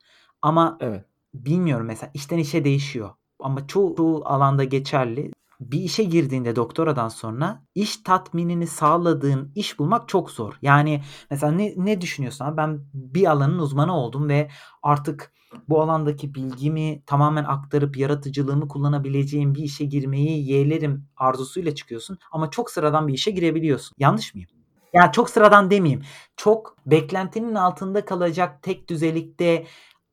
ama 0.43 0.79
Evet. 0.81 1.05
bilmiyorum 1.35 1.87
mesela 1.87 2.11
işten 2.15 2.39
işe 2.39 2.65
değişiyor. 2.65 3.11
Ama 3.39 3.67
çoğu, 3.67 3.97
çoğu 3.97 4.23
alanda 4.25 4.65
geçerli. 4.65 5.33
Bir 5.61 5.81
işe 5.81 6.05
girdiğinde 6.05 6.57
doktoradan 6.57 7.09
sonra 7.09 7.63
iş 7.75 7.97
tatminini 7.97 8.67
sağladığın 8.67 9.53
iş 9.55 9.79
bulmak 9.79 10.09
çok 10.09 10.31
zor. 10.31 10.59
Yani 10.63 11.03
mesela 11.31 11.53
ne, 11.53 11.75
ne 11.77 12.01
düşünüyorsun 12.01 12.45
abi? 12.45 12.57
Ben 12.57 12.81
bir 12.95 13.31
alanın 13.31 13.59
uzmanı 13.59 13.97
oldum 13.97 14.29
ve 14.29 14.51
artık 14.83 15.33
bu 15.69 15.83
alandaki 15.83 16.35
bilgimi 16.35 17.03
tamamen 17.07 17.45
aktarıp 17.45 17.97
yaratıcılığımı 17.97 18.69
kullanabileceğim 18.69 19.55
bir 19.55 19.63
işe 19.63 19.85
girmeyi 19.85 20.51
yeğlerim 20.51 21.07
arzusuyla 21.17 21.75
çıkıyorsun. 21.75 22.19
Ama 22.33 22.51
çok 22.51 22.71
sıradan 22.71 23.09
bir 23.09 23.15
işe 23.15 23.31
girebiliyorsun. 23.31 23.95
Yanlış 23.99 24.35
mıyım? 24.35 24.51
Yani 24.93 25.13
çok 25.13 25.31
sıradan 25.31 25.71
demeyeyim. 25.71 26.03
Çok 26.37 26.77
beklentinin 26.87 27.55
altında 27.55 28.05
kalacak 28.05 28.63
tek 28.63 28.89
düzelikte 28.89 29.67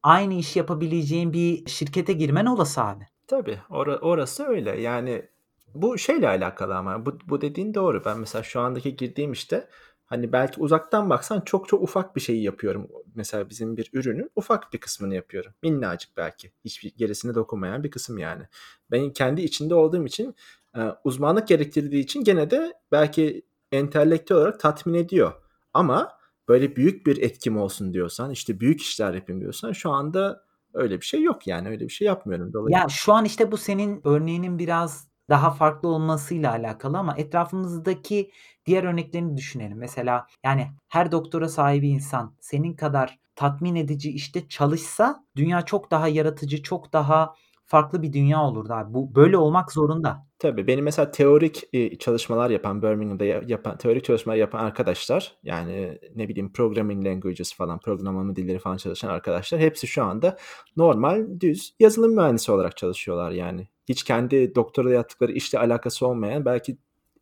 aynı 0.04 0.34
işi 0.34 0.60
yapabileceğin 0.60 1.34
bir 1.34 1.69
şirkete 1.69 2.13
girmen 2.13 2.45
olası 2.45 2.84
abi. 2.84 3.08
Tabii 3.30 3.60
or- 3.70 4.00
orası 4.00 4.44
öyle 4.46 4.82
yani 4.82 5.30
Bu 5.76 6.00
şeyle 6.00 6.30
alakalı 6.30 6.76
ama 6.78 7.08
bu 7.08 7.20
bu 7.28 7.42
dediğin 7.42 7.76
doğru. 7.76 8.06
Ben 8.06 8.20
mesela 8.20 8.44
şu 8.44 8.62
andaki 8.62 8.98
girdiğim 8.98 9.34
işte, 9.34 9.70
hani, 10.06 10.34
belki 10.34 10.62
uzaktan 10.62 11.12
baksan 11.12 11.42
çok 11.42 11.70
çok 11.70 11.84
ufak 11.84 12.18
bir 12.18 12.22
şeyi 12.22 12.44
yapıyorum. 12.44 12.89
Mesela 13.15 13.52
bizim 13.52 13.78
bir 13.78 13.92
ürünün 13.94 14.32
ufak 14.38 14.74
bir 14.74 14.80
kısmını 14.80 15.15
yapıyorum. 15.15 15.54
Minnacık 15.63 16.18
belki. 16.18 16.54
Hiçbir 16.65 16.94
gerisine 16.98 17.36
dokunmayan 17.36 17.86
bir 17.86 17.92
kısım 17.92 18.20
yani. 18.20 18.44
Ben 18.92 19.13
kendi 19.13 19.42
içinde 19.44 19.76
olduğum 19.76 20.06
için, 20.08 20.36
eee, 20.78 20.96
uzmanlık 21.06 21.50
gerektirdiği 21.50 22.04
için 22.04 22.26
gene 22.26 22.52
de 22.52 22.74
belki 22.94 23.44
entelektüel 23.74 24.39
olarak 24.42 24.60
tatmin 24.62 24.94
ediyor. 24.96 25.34
Ama 25.74 26.18
böyle 26.50 26.76
büyük 26.78 27.08
bir 27.08 27.18
etkim 27.24 27.58
olsun 27.58 27.94
diyorsan, 27.94 28.32
işte, 28.32 28.60
büyük 28.60 28.82
işler 28.82 29.13
yapayım 29.13 29.42
diyorsan 29.42 29.72
şu 29.74 29.92
anda 29.92 30.44
öyle 30.73 31.01
bir 31.01 31.05
şey 31.05 31.21
yok 31.23 31.47
yani. 31.47 31.69
Öyle 31.69 31.84
bir 31.84 31.93
şey 31.93 32.05
yapmıyorum. 32.08 32.53
Dolayı 32.53 32.73
Ya, 32.75 32.86
şu 32.89 33.13
an, 33.13 33.25
işte, 33.25 33.51
bu 33.51 33.58
senin 33.58 34.01
örneğinin 34.03 34.60
biraz 34.60 35.10
daha 35.29 35.51
farklı 35.51 35.89
olmasıyla 35.89 36.51
alakalı 36.51 36.97
ama 36.97 37.15
etrafımızdaki 37.17 38.32
diğer 38.65 38.84
örneklerini 38.84 39.38
düşünelim. 39.38 39.77
Mesela, 39.77 40.27
yani, 40.43 40.67
her 40.88 41.12
doktora 41.12 41.49
sahip 41.49 41.84
insan 41.84 42.36
senin 42.39 42.73
kadar 42.73 43.19
tatmin 43.36 43.75
edici 43.75 44.12
işte 44.12 44.47
çalışsa 44.47 45.23
dünya 45.36 45.62
çok 45.62 45.91
daha 45.91 46.08
yaratıcı, 46.08 46.63
çok 46.63 46.93
daha 46.93 47.36
farklı 47.69 48.01
bir 48.01 48.13
dünya 48.13 48.43
olurdu 48.43 48.73
abi. 48.73 48.93
Bu 48.93 49.15
böyle 49.15 49.38
olmak 49.38 49.71
zorunda. 49.71 50.27
Tabii. 50.39 50.67
Benim 50.67 50.86
mesela 50.86 51.12
teorik, 51.12 51.63
çalışmalar 51.99 52.49
yapan, 52.49 52.82
Birmingham'da 52.82 53.25
ya 53.25 53.41
yapan 53.47 53.77
teorik 53.77 54.03
çalışmalar 54.03 54.38
yapan 54.38 54.65
arkadaşlar, 54.65 55.36
yani, 55.43 55.99
ne 56.15 56.27
bileyim, 56.29 56.53
programming 56.53 57.05
languages 57.05 57.55
falan, 57.55 57.79
programlama 57.79 58.36
dilleri 58.36 58.60
falan 58.60 58.77
çalışan 58.77 59.10
arkadaşlar 59.10 59.62
hepsi 59.62 59.88
şu 59.88 60.03
anda 60.03 60.38
normal, 60.77 61.25
düz 61.39 61.75
yazılım 61.79 62.15
mühendisi 62.15 62.51
olarak 62.51 62.77
çalışıyorlar 62.77 63.32
yani. 63.32 63.67
Hiç 63.89 64.03
kendi 64.03 64.55
doktora 64.55 64.91
yaptıkları 64.91 65.32
işle 65.32 65.60
alakası 65.60 66.08
olmayan, 66.08 66.45
belki 66.45 66.77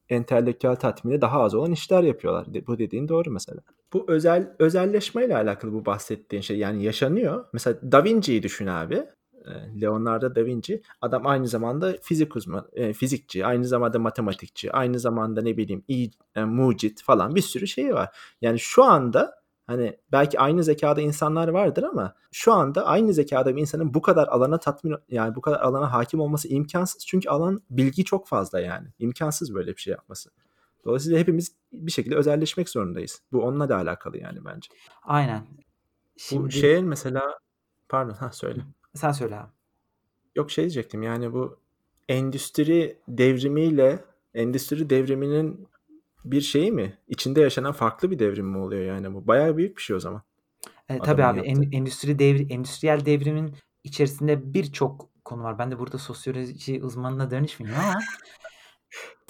entelektüel 0.09 0.75
tatmini 0.75 1.21
daha 1.21 1.41
az 1.41 1.55
olan 1.55 1.71
işler 1.71 2.03
yapıyorlar. 2.03 2.47
Bu 2.67 2.79
dediğin 2.79 3.07
doğru 3.07 3.31
mesela. 3.31 3.61
Bu 3.93 4.05
özel 4.07 4.55
özelleşmeyle 4.59 5.35
alakalı 5.35 5.73
bu 5.73 5.85
bahsettiğin 5.85 6.41
şey. 6.41 6.57
Yani 6.57 6.83
yaşanıyor. 6.83 7.45
Mesela 7.53 7.91
Da 7.91 8.03
Vinci'yi 8.03 8.43
düşün 8.43 8.67
abi. 8.67 9.03
Eee, 9.47 9.81
Leonardo 9.81 10.35
da 10.35 10.45
Vinci. 10.45 10.81
Adam 11.01 11.27
aynı 11.27 11.47
zamanda 11.47 11.95
fizik 12.01 12.35
uzmanı, 12.35 12.67
eee, 12.75 12.93
fizikçi, 12.93 13.45
aynı 13.45 13.65
zamanda 13.65 13.99
matematikçi, 13.99 14.71
aynı 14.71 14.99
zamanda 14.99 15.41
ne 15.41 15.57
bileyim 15.57 15.83
iyi 15.87 16.11
eee, 16.35 16.45
mucit 16.45 17.03
falan 17.03 17.35
bir 17.35 17.41
sürü 17.41 17.67
şeyi 17.67 17.93
var. 17.93 18.17
Yani 18.41 18.59
şu 18.59 18.83
anda 18.83 19.35
hani 19.67 19.97
belki 20.11 20.39
aynı 20.39 20.63
zekâda 20.63 21.01
insanlar 21.01 21.47
vardır 21.47 21.83
ama 21.83 22.15
şu 22.31 22.53
anda 22.53 22.85
aynı 22.85 23.13
zekâda 23.13 23.55
bir 23.55 23.61
insanın 23.61 23.93
bu 23.93 24.01
kadar 24.01 24.27
alana 24.27 24.59
tatmin 24.59 24.95
yani 25.09 25.35
bu 25.35 25.41
kadar 25.41 25.59
alana 25.59 25.93
hâkim 25.93 26.19
olması 26.19 26.47
imkânsız. 26.47 27.05
Çünkü 27.05 27.29
alan 27.29 27.61
bilgi 27.69 28.03
çok 28.03 28.27
fazla 28.27 28.59
yani. 28.59 28.87
İmkânsız 28.99 29.53
böyle 29.55 29.71
bir 29.75 29.81
şey 29.81 29.91
yapması. 29.91 30.29
Dolayısıyla 30.85 31.19
hepimiz 31.19 31.55
bir 31.73 31.91
şekilde 31.91 32.15
özelleşmek 32.15 32.69
zorundayız. 32.69 33.21
Bu 33.31 33.41
onunla 33.43 33.69
da 33.69 33.75
alakalı 33.75 34.17
yani 34.17 34.45
bence. 34.45 34.69
Aynen. 35.03 35.41
Bu 36.15 36.17
Şimdi 36.17 36.51
şeye 36.51 36.81
mesela 36.81 37.37
Pardon, 37.89 38.13
hah, 38.13 38.31
söyle. 38.31 38.61
Sen 38.97 39.11
söyle 39.11 39.35
abi. 39.35 39.51
Yok, 40.35 40.51
şey 40.51 40.63
diyecektim, 40.63 41.03
yani, 41.03 41.33
bu 41.33 41.59
endüstri 42.09 42.97
devrimiyle 43.07 43.99
endüstri 44.33 44.89
devriminin 44.89 45.67
bir 46.25 46.41
şeyi 46.41 46.71
mi? 46.71 46.97
İçinde 47.07 47.41
yaşanan 47.41 47.71
farklı 47.71 48.11
bir 48.11 48.19
devrim 48.19 48.47
mi 48.47 48.57
oluyor 48.57 48.83
yani 48.83 49.13
bu? 49.13 49.27
Bayağı 49.27 49.57
büyük 49.57 49.77
bir 49.77 49.81
şey 49.81 49.95
o 49.95 49.99
zaman. 49.99 50.21
Eee, 50.89 50.99
tabii 50.99 51.23
abi. 51.23 51.39
En 51.39 51.71
endüstri 51.71 52.19
devri 52.19 52.53
endüstriyel 52.53 53.05
devrimin 53.05 53.55
içerisinde 53.83 54.53
birçok 54.53 55.09
konu 55.25 55.43
var. 55.43 55.59
Ben 55.59 55.71
de 55.71 55.79
burada 55.79 55.97
sosyoloji 55.97 56.83
uzmanına 56.83 57.31
danışmayayım 57.31 57.79
ama 57.79 57.99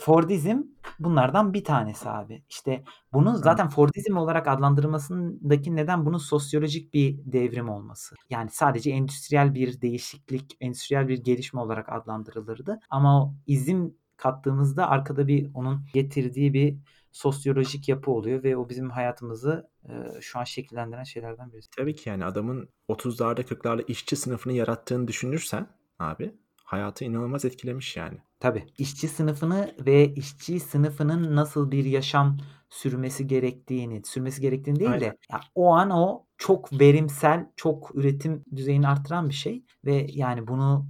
Fordizm 0.07 0.61
bunlardan 0.99 1.53
bir 1.53 1.63
tanesi 1.63 2.09
abi. 2.09 2.43
İşte, 2.49 2.83
bunun 3.13 3.33
zaten 3.35 3.69
Fordizm 3.69 4.17
olarak 4.17 4.47
adlandırılmasındaki 4.47 5.75
neden 5.75 6.05
bunun 6.05 6.17
sosyolojik 6.17 6.93
bir 6.93 7.19
devrim 7.25 7.69
olması. 7.69 8.15
Yani 8.29 8.49
sadece 8.49 8.91
endüstriyel 8.91 9.53
bir 9.55 9.81
değişiklik, 9.81 10.57
endüstriyel 10.61 11.07
bir 11.07 11.23
gelişme 11.23 11.59
olarak 11.59 11.89
adlandırılırdı 11.89 12.79
ama 12.89 13.23
o 13.23 13.33
izim 13.47 13.95
kattığımızda 14.17 14.89
arkada 14.89 15.27
bir 15.27 15.49
onun 15.53 15.85
getirdiği 15.93 16.53
bir 16.53 16.77
sosyolojik 17.11 17.89
yapı 17.89 18.11
oluyor 18.11 18.43
ve 18.43 18.57
o 18.57 18.69
bizim 18.69 18.89
hayatımızı, 18.89 19.69
eee, 19.89 20.11
şu 20.21 20.39
an 20.39 20.43
şekillendiren 20.43 21.03
şeylerden 21.03 21.53
birisi. 21.53 21.69
Tabii 21.77 21.95
ki, 21.95 22.09
yani, 22.09 22.25
adamın 22.25 22.69
30'larda 22.87 23.41
40'larda 23.41 23.81
işçi 23.87 24.15
sınıfını 24.15 24.53
yarattığını 24.53 25.07
düşünürsen 25.07 25.67
abi, 25.99 26.35
hayatı 26.63 27.05
inanılmaz 27.05 27.45
etkilemiş 27.45 27.97
yani. 27.97 28.17
Tabii. 28.39 28.65
İşçi 28.77 29.07
sınıfını 29.07 29.75
ve 29.85 30.13
işçi 30.13 30.59
sınıfının 30.59 31.35
nasıl 31.35 31.71
bir 31.71 31.85
yaşam 31.85 32.37
sürmesi 32.69 33.27
gerektiğini, 33.27 34.01
sürmesi 34.05 34.41
gerektiğini 34.41 34.79
değil 34.79 34.89
de 34.89 34.93
Aynen. 34.93 35.17
ya, 35.31 35.39
o 35.55 35.73
an 35.73 35.89
o 35.89 36.25
çok 36.37 36.79
verimsel, 36.79 37.51
çok 37.55 37.91
üretim 37.95 38.43
düzeyini 38.55 38.87
arttıran 38.87 39.29
bir 39.29 39.33
şey 39.33 39.63
ve, 39.85 40.05
yani, 40.09 40.47
bunu 40.47 40.87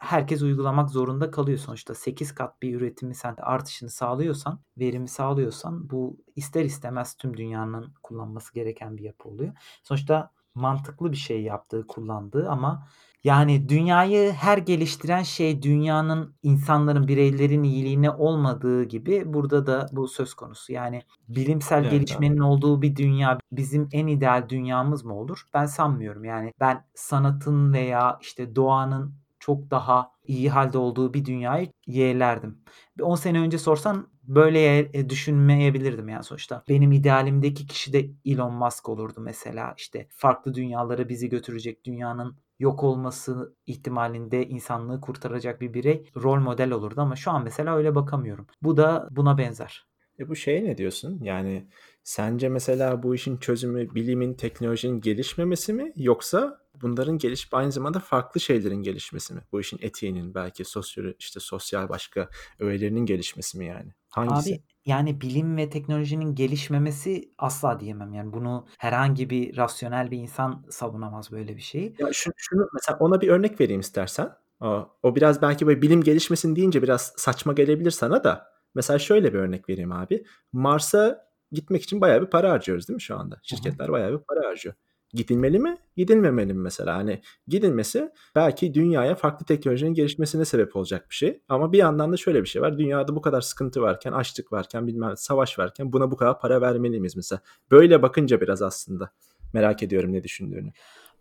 herkes 0.00 0.42
uygulamak 0.42 0.90
zorunda 0.90 1.30
kalıyor. 1.30 1.58
Sonuçta 1.58 1.94
8 1.94 2.34
kat 2.34 2.62
bir 2.62 2.74
üretimi 2.74 3.14
sen 3.14 3.34
artışını 3.40 3.90
sağlıyorsan, 3.90 4.60
verimi 4.78 5.08
sağlıyorsan 5.08 5.90
bu 5.90 6.16
ister 6.36 6.64
istemez 6.64 7.14
tüm 7.14 7.36
dünyanın 7.36 7.94
kullanması 8.02 8.54
gereken 8.54 8.96
bir 8.96 9.02
yapı 9.04 9.28
oluyor. 9.28 9.52
Sonuçta 9.82 10.30
mantıklı 10.54 11.12
bir 11.12 11.16
şey 11.16 11.42
yaptığı, 11.42 11.86
kullandığı 11.86 12.48
ama, 12.50 12.88
yani, 13.24 13.68
dünyayı 13.68 14.32
her 14.32 14.58
geliştiren 14.58 15.22
şey 15.22 15.62
dünyanın, 15.62 16.34
insanların, 16.42 17.08
bireylerin 17.08 17.62
iyiliğine 17.62 18.10
olmadığı 18.10 18.84
gibi 18.84 19.22
burada 19.32 19.66
da 19.66 19.86
bu 19.92 20.08
söz 20.08 20.34
konusu. 20.34 20.72
Yani, 20.72 21.02
bilimsel 21.28 21.84
Evet 21.84 21.92
abi. 21.92 21.96
gelişmenin 21.98 22.38
olduğu 22.38 22.82
bir 22.82 22.96
dünya 22.96 23.38
bizim 23.52 23.88
en 23.92 24.06
ideal 24.06 24.48
dünyamız 24.48 25.04
mı 25.04 25.14
olur? 25.14 25.42
Ben 25.54 25.66
sanmıyorum. 25.66 26.24
Yani, 26.24 26.52
ben 26.60 26.84
sanatın 26.94 27.72
veya, 27.72 28.18
işte, 28.22 28.56
doğanın 28.56 29.14
çok 29.40 29.70
daha 29.70 30.10
iyi 30.26 30.50
hâlde 30.50 30.78
olduğu 30.78 31.14
bir 31.14 31.24
dünyayı 31.24 31.72
yeğlerdim. 31.86 32.58
Bir 32.98 33.02
10 33.02 33.14
sene 33.14 33.40
önce 33.40 33.58
sorsan 33.58 34.08
böyle 34.22 34.90
eee, 34.92 35.08
düşünmeyebilirdim 35.10 36.08
yani 36.08 36.24
sonuçta. 36.24 36.62
Benim 36.68 36.92
idealimdeki 36.92 37.66
kişi 37.66 37.92
de 37.92 38.10
Elon 38.24 38.54
Musk 38.54 38.88
olurdu 38.88 39.20
mesela. 39.20 39.74
İşte, 39.78 40.06
farklı 40.10 40.54
dünyalara 40.54 41.08
bizi 41.08 41.28
götürecek, 41.28 41.84
dünyanın 41.84 42.36
yok 42.62 42.84
olması 42.84 43.56
ihtimalinde 43.66 44.46
insanlığı 44.46 45.00
kurtaracak 45.00 45.60
bir 45.60 45.74
birey, 45.74 46.10
rol 46.16 46.40
model 46.40 46.70
olurdu 46.70 47.00
ama 47.00 47.16
şu 47.16 47.30
an 47.30 47.44
mesela 47.44 47.76
öyle 47.76 47.94
bakamıyorum. 47.94 48.46
Bu 48.62 48.76
da 48.76 49.08
buna 49.10 49.38
benzer. 49.38 49.86
E, 50.18 50.28
bu 50.28 50.36
şeye 50.36 50.64
ne 50.64 50.78
diyorsun? 50.78 51.20
Yani, 51.22 51.66
sence 52.02 52.48
mesela 52.48 53.02
bu 53.02 53.14
işin 53.14 53.36
çözümü 53.36 53.94
bilimin, 53.94 54.34
teknolojinin 54.34 55.00
gelişmemesi 55.00 55.72
mi 55.72 55.92
yoksa 55.96 56.60
bunların 56.82 57.18
gelişip 57.18 57.54
aynı 57.54 57.72
zamanda 57.72 58.00
farklı 58.00 58.40
şeylerin 58.40 58.82
gelişmesi 58.82 59.34
mi? 59.34 59.40
Bu 59.52 59.60
işin 59.60 59.78
etiğinin, 59.82 60.34
belki 60.34 60.64
sosyolo 60.64 61.12
işte, 61.18 61.40
sosyal 61.40 61.88
başka 61.88 62.28
öğelerinin 62.58 63.06
gelişmesi 63.06 63.58
mi 63.58 63.66
yani? 63.66 63.92
Hangisi? 64.10 64.54
Abi, 64.54 64.62
yani, 64.86 65.20
bilim 65.20 65.56
ve 65.56 65.70
teknolojinin 65.70 66.34
gelişmemesi 66.34 67.32
asla 67.38 67.80
diyemem. 67.80 68.12
Yani, 68.14 68.32
bunu 68.32 68.66
herhangi 68.78 69.30
bir 69.30 69.56
rasyonel 69.56 70.10
bir 70.10 70.18
insan 70.18 70.66
savunamaz 70.70 71.32
böyle 71.32 71.56
bir 71.56 71.62
şeyi. 71.62 71.94
Ya, 71.98 72.08
şu 72.12 72.30
şunu 72.36 72.68
mesela 72.74 72.98
ona 72.98 73.20
bir 73.20 73.28
örnek 73.28 73.60
vereyim 73.60 73.80
istersen. 73.80 74.32
O 74.60 74.88
o 75.02 75.16
biraz 75.16 75.42
belki 75.42 75.66
böyle 75.66 75.82
bilim 75.82 76.02
gelişmesin 76.02 76.56
deyince 76.56 76.82
biraz 76.82 77.12
saçma 77.16 77.52
gelebilir 77.52 77.90
sana 77.90 78.24
da. 78.24 78.52
Mesela 78.74 78.98
şöyle 78.98 79.32
bir 79.34 79.38
örnek 79.38 79.68
vereyim 79.68 79.92
abi. 79.92 80.24
Mars'a 80.52 81.28
gitmek 81.52 81.82
için 81.82 82.00
bayağı 82.00 82.22
bir 82.22 82.26
para 82.26 82.50
harcıyoruz 82.50 82.88
değil 82.88 82.94
mi 82.94 83.02
şu 83.02 83.16
anda? 83.16 83.34
Hı 83.34 83.38
hı. 83.38 83.42
Şirketler 83.42 83.92
bayağı 83.92 84.12
bir 84.12 84.18
para 84.18 84.48
harcıyor. 84.48 84.74
Gidilmeli 85.14 85.58
mi, 85.58 85.78
gidilmemeli 85.96 86.54
mi 86.54 86.60
mesela? 86.60 86.96
Hani, 86.96 87.20
gidilmesi 87.46 88.12
belki 88.34 88.74
dünyaya 88.74 89.14
farklı 89.14 89.46
teknolojinin 89.46 89.94
gelişmesine 89.94 90.44
sebep 90.44 90.76
olacak 90.76 91.06
bir 91.10 91.14
şey 91.14 91.40
ama 91.48 91.72
bir 91.72 91.78
yandan 91.78 92.12
da 92.12 92.16
şöyle 92.16 92.42
bir 92.42 92.48
şey 92.48 92.62
var. 92.62 92.78
Dünyada 92.78 93.16
bu 93.16 93.22
kadar 93.22 93.40
sıkıntı 93.40 93.82
varken, 93.82 94.12
açlık 94.12 94.52
varken, 94.52 94.86
bilmem 94.86 95.16
savaş 95.16 95.58
varken 95.58 95.92
buna 95.92 96.10
bu 96.10 96.16
kadar 96.16 96.40
para 96.40 96.60
vermeli 96.60 97.00
miyiz 97.00 97.16
mesela? 97.16 97.40
Böyle 97.70 98.02
bakınca 98.02 98.40
biraz 98.40 98.62
aslında 98.62 99.10
merak 99.52 99.82
ediyorum 99.82 100.12
ne 100.12 100.22
düşündüğünü. 100.22 100.72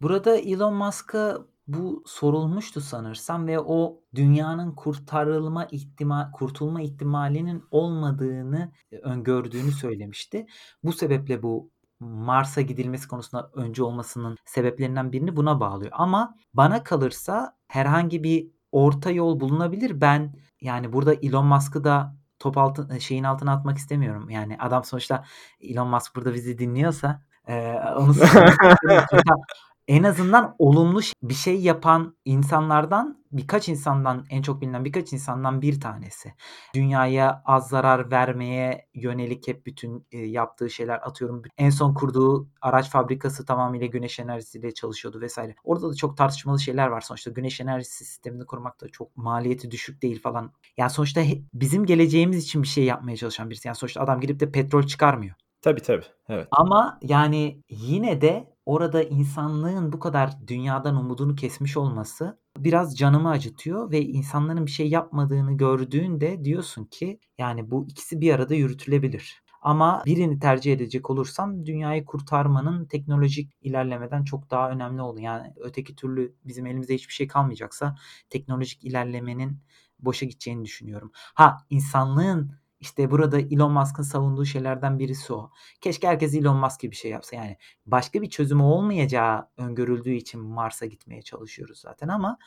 Burada 0.01 0.35
Elon 0.37 0.73
Musk'a 0.73 1.37
bu 1.67 2.03
sorulmuştu 2.05 2.81
sanırsam 2.81 3.47
ve 3.47 3.59
o 3.59 4.03
dünyanın 4.15 4.71
kurtarılma 4.71 5.65
ihtima 5.71 6.31
kurtulma 6.31 6.81
ihtimalinin 6.81 7.63
olmadığını, 7.71 8.71
eee, 8.91 8.99
öngördüğünü 8.99 9.71
söylemişti. 9.71 10.45
Bu 10.83 10.93
sebeple 10.93 11.43
bu 11.43 11.70
Mars'a 12.01 12.61
gidilmesi 12.61 13.07
konusunda 13.07 13.51
öncü 13.55 13.83
olmasının 13.83 14.37
sebeplerinden 14.45 15.11
birini 15.11 15.35
buna 15.35 15.59
bağlıyor 15.59 15.91
ama 15.95 16.35
bana 16.53 16.83
kalırsa 16.83 17.57
herhangi 17.67 18.23
bir 18.23 18.47
orta 18.71 19.11
yol 19.11 19.39
bulunabilir. 19.39 20.01
Ben, 20.01 20.33
yani, 20.61 20.93
burada 20.93 21.13
Elon 21.13 21.45
Musk'ı 21.47 21.83
da 21.83 22.15
top 22.39 22.57
altı 22.57 22.87
eee, 22.93 22.99
şeyin 22.99 23.23
altına 23.23 23.53
atmak 23.53 23.77
istemiyorum. 23.77 24.29
Yani, 24.29 24.57
adam 24.59 24.83
sonuçta 24.83 25.25
Elon 25.61 25.87
Musk 25.89 26.15
burada 26.15 26.33
bizi 26.33 26.57
dinliyorsa, 26.59 27.21
eee, 27.47 27.81
onu 27.97 28.13
en 29.91 30.03
azından 30.03 30.55
olumlu 30.59 30.99
bir 31.23 31.33
şey 31.33 31.61
yapan 31.61 32.15
insanlardan 32.25 33.23
birkaç 33.31 33.69
insandan 33.69 34.25
en 34.29 34.41
çok 34.41 34.61
bilinen 34.61 34.85
birkaç 34.85 35.13
insandan 35.13 35.61
bir 35.61 35.79
tanesi. 35.79 36.33
Dünyaya 36.75 37.41
az 37.45 37.69
zarar 37.69 38.11
vermeye 38.11 38.87
yönelik 38.93 39.47
hep 39.47 39.65
bütün 39.65 40.07
e, 40.11 40.17
yaptığı 40.17 40.69
şeyler 40.69 40.99
atıyorum. 41.07 41.41
En 41.57 41.69
son 41.69 41.93
kurduğu 41.93 42.49
araç 42.61 42.89
fabrikası 42.89 43.45
tamamıyla 43.45 43.87
güneş 43.87 44.19
enerjisiyle 44.19 44.73
çalışıyordu 44.73 45.21
vesaire. 45.21 45.55
Orada 45.63 45.89
da 45.89 45.93
çok 45.93 46.17
tartışmalı 46.17 46.59
şeyler 46.59 46.87
var 46.87 47.01
sonuçta. 47.01 47.31
Güneş 47.31 47.61
enerjisi 47.61 48.05
sistemini 48.05 48.45
kurmak 48.45 48.81
da 48.81 48.89
çok 48.89 49.17
maliyeti 49.17 49.71
düşük 49.71 50.01
değil 50.01 50.21
falan. 50.21 50.53
Yani 50.77 50.89
sonuçta 50.89 51.21
bizim 51.53 51.85
geleceğimiz 51.85 52.43
için 52.43 52.63
bir 52.63 52.67
şey 52.67 52.83
yapmaya 52.83 53.17
çalışan 53.17 53.49
birisi. 53.49 53.67
Yani 53.67 53.75
sonuçta 53.75 54.01
adam 54.01 54.21
gidip 54.21 54.39
de 54.39 54.51
petrol 54.51 54.83
çıkarmıyor. 54.83 55.35
Tabii 55.61 55.81
tabii. 55.81 56.05
Evet. 56.29 56.47
Ama 56.51 56.99
yani 57.01 57.61
yine 57.69 58.21
de 58.21 58.53
orada 58.65 59.03
insanlığın 59.03 59.91
bu 59.93 59.99
kadar 59.99 60.47
dünyadan 60.47 60.95
umudunu 60.95 61.35
kesmiş 61.35 61.77
olması 61.77 62.39
biraz 62.57 62.97
canımı 62.97 63.29
acıtıyor 63.29 63.91
ve 63.91 64.01
insanların 64.01 64.65
bir 64.65 64.71
şey 64.71 64.89
yapmadığını 64.89 65.57
gördüğünde 65.57 66.43
diyorsun 66.43 66.85
ki 66.85 67.19
yani 67.37 67.71
bu 67.71 67.85
ikisi 67.87 68.21
bir 68.21 68.33
arada 68.33 68.55
yürütülebilir. 68.55 69.43
Ama 69.61 70.03
birini 70.05 70.39
tercih 70.39 70.73
edecek 70.73 71.09
olursam 71.09 71.65
dünyayı 71.65 72.05
kurtarmanın 72.05 72.85
teknolojik 72.85 73.53
ilerlemeden 73.61 74.23
çok 74.23 74.51
daha 74.51 74.71
önemli 74.71 75.01
olduğunu 75.01 75.23
yani 75.23 75.53
öteki 75.57 75.95
türlü 75.95 76.35
bizim 76.45 76.65
elimizde 76.65 76.93
hiçbir 76.95 77.13
şey 77.13 77.27
kalmayacaksa 77.27 77.95
teknolojik 78.29 78.83
ilerlemenin 78.83 79.59
boşa 79.99 80.25
gideceğini 80.25 80.65
düşünüyorum. 80.65 81.11
Ha 81.13 81.57
insanlığın 81.69 82.51
işte 82.81 83.11
burada 83.11 83.39
Elon 83.39 83.71
Musk'ın 83.71 84.03
savunduğu 84.03 84.45
şeylerden 84.45 84.99
birisi 84.99 85.33
o. 85.33 85.51
Keşke 85.81 86.07
herkes 86.07 86.35
Elon 86.35 86.57
Musk 86.57 86.79
gibi 86.79 86.91
bir 86.91 86.95
şey 86.95 87.11
yapsa. 87.11 87.35
Yani 87.35 87.57
başka 87.85 88.21
bir 88.21 88.29
çözümü 88.29 88.63
olmayacağı 88.63 89.47
öngörüldüğü 89.57 90.13
için 90.13 90.41
Mars'a 90.41 90.85
gitmeye 90.85 91.21
çalışıyoruz 91.21 91.79
zaten 91.79 92.07
ama 92.07 92.37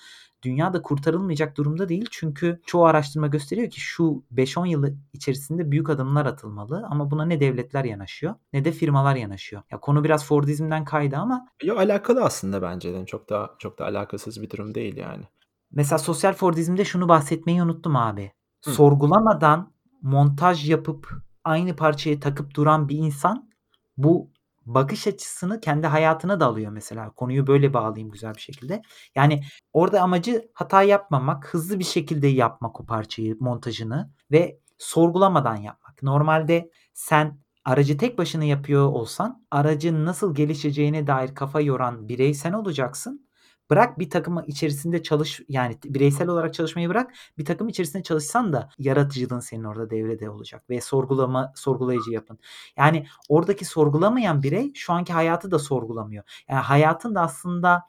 dünya 0.42 0.72
da 0.72 0.82
kurtarılmayacak 0.82 1.56
durumda 1.56 1.88
değil. 1.88 2.06
Çünkü 2.10 2.60
çoğu 2.66 2.84
araştırma 2.84 3.26
gösteriyor 3.26 3.70
ki 3.70 3.80
şu 3.80 4.24
5-10 4.34 4.68
yıl 4.68 4.96
içerisinde 5.12 5.70
büyük 5.70 5.90
adımlar 5.90 6.26
atılmalı 6.26 6.86
ama 6.90 7.10
buna 7.10 7.24
ne 7.24 7.40
devletler 7.40 7.84
yanaşıyor 7.84 8.34
ne 8.52 8.64
de 8.64 8.72
firmalar 8.72 9.16
yanaşıyor. 9.16 9.62
Ya 9.70 9.80
konu 9.80 10.04
biraz 10.04 10.24
Fordizm'den 10.24 10.84
kaydı 10.84 11.16
ama 11.16 11.48
Yo 11.62 11.76
alakalı 11.76 12.24
aslında 12.24 12.62
bence 12.62 12.94
de. 12.94 13.06
Çok 13.06 13.30
da 13.30 13.50
çok 13.58 13.78
da 13.78 13.84
alakasız 13.84 14.42
bir 14.42 14.50
durum 14.50 14.74
değil 14.74 14.96
yani. 14.96 15.24
Mesela 15.72 15.98
sosyal 15.98 16.32
Fordizm'de 16.32 16.84
şunu 16.84 17.08
bahsetmeyi 17.08 17.62
unuttum 17.62 17.96
abi. 17.96 18.32
Hı. 18.64 18.70
Sorgulamadan 18.70 19.73
montaj 20.04 20.70
yapıp 20.70 21.10
aynı 21.44 21.76
parçayı 21.76 22.20
takıp 22.20 22.54
duran 22.54 22.88
bir 22.88 22.96
insan 22.96 23.50
bu 23.96 24.30
bakış 24.66 25.06
açısını 25.06 25.60
kendi 25.60 25.86
hayatına 25.86 26.40
da 26.40 26.46
alıyor 26.46 26.72
mesela. 26.72 27.10
Konuyu 27.10 27.46
böyle 27.46 27.74
bağlayayım 27.74 28.10
güzel 28.10 28.34
bir 28.34 28.40
şekilde. 28.40 28.82
Yani 29.14 29.42
orada 29.72 30.02
amacı 30.02 30.48
hata 30.54 30.82
yapmamak, 30.82 31.54
hızlı 31.54 31.78
bir 31.78 31.84
şekilde 31.84 32.26
yapmak 32.26 32.80
o 32.80 32.86
parçayı, 32.86 33.36
montajını 33.40 34.10
ve 34.32 34.58
sorgulamadan 34.78 35.56
yapmak. 35.56 36.02
Normalde 36.02 36.70
sen 36.94 37.38
aracı 37.64 37.98
tek 37.98 38.18
başına 38.18 38.44
yapıyor 38.44 38.86
olsan 38.86 39.46
aracın 39.50 40.04
nasıl 40.04 40.34
gelişeceğine 40.34 41.06
dair 41.06 41.34
kafa 41.34 41.60
yoran 41.60 42.08
birey 42.08 42.34
sen 42.34 42.52
olacaksın. 42.52 43.23
Bırak 43.70 43.98
bir 43.98 44.10
takım 44.10 44.44
içerisinde 44.46 45.02
çalış 45.02 45.40
yani 45.48 45.78
bireysel 45.84 46.28
olarak 46.28 46.54
çalışmayı 46.54 46.88
bırak 46.88 47.14
bir 47.38 47.44
takım 47.44 47.68
içerisinde 47.68 48.02
çalışsan 48.02 48.52
da 48.52 48.68
yaratıcılığın 48.78 49.40
senin 49.40 49.64
orada 49.64 49.90
devrede 49.90 50.30
olacak 50.30 50.70
ve 50.70 50.80
sorgulama 50.80 51.52
sorgulayıcı 51.56 52.10
yapın. 52.10 52.38
Yani 52.76 53.06
oradaki 53.28 53.64
sorgulamayan 53.64 54.42
birey 54.42 54.72
şu 54.74 54.92
anki 54.92 55.12
hayatı 55.12 55.50
da 55.50 55.58
sorgulamıyor. 55.58 56.24
Yani 56.48 56.60
hayatın 56.60 57.14
da 57.14 57.20
aslında 57.20 57.82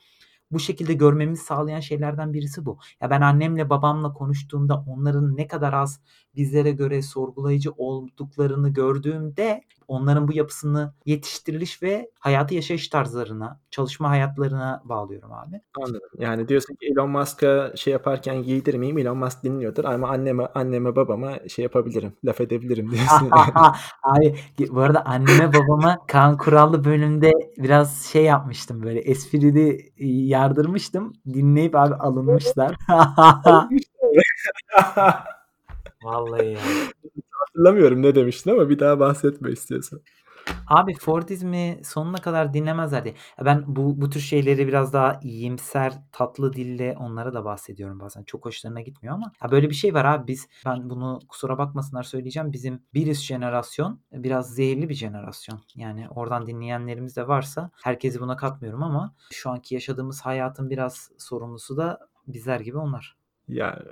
bu 0.52 0.60
şekilde 0.60 0.94
görmemizi 0.94 1.44
sağlayan 1.44 1.80
şeylerden 1.80 2.34
birisi 2.34 2.66
bu. 2.66 2.80
Ya 3.02 3.10
ben 3.10 3.22
annemle 3.22 3.70
babamla 3.70 4.14
konuştuğumda 4.14 4.84
onların 4.88 5.38
ne 5.38 5.48
kadar 5.48 5.74
az 5.74 6.00
bizlere 6.36 6.72
göre 6.72 7.02
sorgulayıcı 7.02 7.72
olduklarını 7.72 8.70
gördüğümde 8.70 9.62
onların 9.88 10.28
bu 10.28 10.34
yapısını 10.34 10.94
yetiştiriliş 11.06 11.84
ve 11.84 12.12
hayatı 12.20 12.56
yaşayış 12.56 12.88
tarzlarına, 12.88 13.60
çalışma 13.72 14.10
hayatlarına 14.10 14.82
bağlıyorum 14.86 15.34
abi. 15.34 15.62
Anladım. 15.82 16.10
Yani 16.20 16.48
diyorsun 16.48 16.76
ki 16.76 16.88
Elon 16.92 17.10
Musk'a 17.10 17.72
şey 17.76 17.94
yaparken 17.94 18.44
giydirmeyeyim. 18.44 18.98
Elon 18.98 19.18
Musk 19.18 19.44
dinliyordur 19.44 19.84
ama 19.84 20.10
anneme 20.10 20.46
anneme 20.46 20.96
babama 20.96 21.40
şey 21.48 21.64
yapabilirim. 21.64 22.14
Laf 22.26 22.42
edebilirim 22.42 22.92
diyorsun. 22.92 23.30
abi 24.04 24.36
bu 24.70 24.80
arada 24.80 25.06
anneme 25.06 25.54
babama 25.54 25.98
Kaan 26.08 26.38
Kurallı 26.38 26.84
bölümde 26.84 27.32
biraz 27.58 28.06
şey 28.06 28.24
yapmıştım 28.24 28.84
böyle 28.84 29.00
esprili 29.00 29.94
yardırmıştım. 30.28 31.14
Dinleyip 31.34 31.76
abi 31.76 31.96
alınmışlar. 31.96 32.76
Vallahi 36.06 36.52
ya. 36.52 36.60
Hatırlamıyorum 37.30 38.02
ne 38.02 38.16
demiştin 38.16 38.52
ama 38.52 38.70
bir 38.70 38.80
daha 38.80 39.00
bahsetme 39.00 39.52
istiyorsan. 39.52 40.02
Abi 40.68 40.94
Fordizmi 40.94 41.80
sonuna 41.84 42.18
kadar 42.18 42.54
dinlemezlerdi. 42.54 43.16
Ben 43.46 43.64
bu 43.68 44.02
bu 44.02 44.10
tür 44.10 44.20
şeyleri 44.20 44.68
biraz 44.68 44.94
daha 44.94 45.20
iyimser, 45.24 45.94
tatlı 46.12 46.54
dille 46.54 46.96
onlara 47.00 47.34
da 47.34 47.46
bahsediyorum 47.46 48.00
bazen. 48.00 48.24
Çok 48.24 48.46
hoşlarına 48.46 48.82
gitmiyor 48.82 49.16
ama 49.16 49.32
ya 49.44 49.52
böyle 49.52 49.70
bir 49.70 49.76
şey 49.76 49.94
var 49.94 50.06
abi 50.06 50.28
biz 50.28 50.48
ben 50.66 50.90
bunu 50.90 51.20
kusura 51.30 51.58
bakmasınlar 51.58 52.04
söyleyeceğim. 52.04 52.54
Bizim 52.54 52.84
bir 52.94 53.08
üst 53.08 53.24
jenerasyon 53.24 54.00
biraz 54.12 54.56
zehirli 54.56 54.90
bir 54.90 54.96
jenerasyon. 54.96 55.60
Yani 55.76 56.10
oradan 56.10 56.48
dinleyenlerimiz 56.48 57.16
de 57.16 57.28
varsa 57.28 57.72
herkesi 57.84 58.20
buna 58.20 58.36
katmıyorum 58.36 58.84
ama 58.84 59.16
şu 59.32 59.50
anki 59.50 59.74
yaşadığımız 59.74 60.22
hayatın 60.22 60.70
biraz 60.70 61.12
sorumlusu 61.18 61.78
da 61.78 62.00
bizler 62.28 62.60
gibi 62.60 62.78
onlar. 62.78 63.18
Ya 63.48 63.84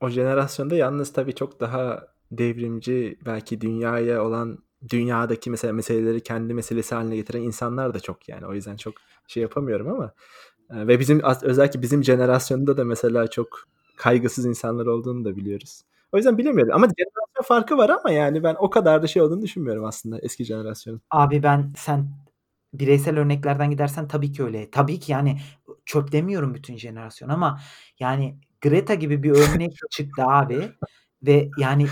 o 0.00 0.08
jenerasyonda 0.08 0.76
yalnız 0.76 1.12
tabii 1.12 1.34
çok 1.34 1.60
daha 1.60 2.06
devrimci 2.30 3.18
belki 3.26 3.60
dünyaya 3.60 4.24
olan 4.24 4.58
dünyadaki 4.88 5.50
mesela 5.50 5.72
meseleleri 5.72 6.22
kendi 6.22 6.54
meselesi 6.54 6.94
haline 6.94 7.16
getiren 7.16 7.42
insanlar 7.42 7.94
da 7.94 8.00
çok 8.00 8.28
yani. 8.28 8.46
O 8.46 8.54
yüzden 8.54 8.76
çok 8.76 8.94
şey 9.26 9.42
yapamıyorum 9.42 9.88
ama 9.88 10.12
ve 10.70 11.00
bizim 11.00 11.22
özellikle 11.42 11.82
bizim 11.82 12.04
jenerasyonda 12.04 12.76
da 12.76 12.84
mesela 12.84 13.30
çok 13.30 13.68
kaygısız 13.96 14.46
insanlar 14.46 14.86
olduğunu 14.86 15.24
da 15.24 15.36
biliyoruz. 15.36 15.82
O 16.12 16.16
yüzden 16.16 16.38
bilemiyorum 16.38 16.74
ama 16.74 16.86
jenerasyon 16.86 17.42
farkı 17.44 17.76
var 17.76 17.90
ama 17.90 18.10
yani 18.10 18.42
ben 18.42 18.56
o 18.58 18.70
kadar 18.70 19.02
da 19.02 19.06
şey 19.06 19.22
olduğunu 19.22 19.42
düşünmüyorum 19.42 19.84
aslında 19.84 20.18
eski 20.18 20.44
jenerasyonun. 20.44 21.00
Abi 21.10 21.42
ben 21.42 21.72
sen 21.76 22.08
bireysel 22.74 23.18
örneklerden 23.18 23.70
gidersen 23.70 24.08
tabii 24.08 24.32
ki 24.32 24.44
öyle. 24.44 24.70
Tabii 24.70 25.00
ki 25.00 25.12
yani 25.12 25.38
çöp 25.84 26.12
demiyorum 26.12 26.54
bütün 26.54 26.76
jenerasyon 26.76 27.28
ama 27.28 27.60
yani 28.00 28.38
Greta 28.62 28.94
gibi 28.94 29.22
bir 29.22 29.30
örnek 29.30 29.72
çıktı 29.90 30.22
abi 30.24 30.72
ve 31.22 31.48
yani 31.58 31.86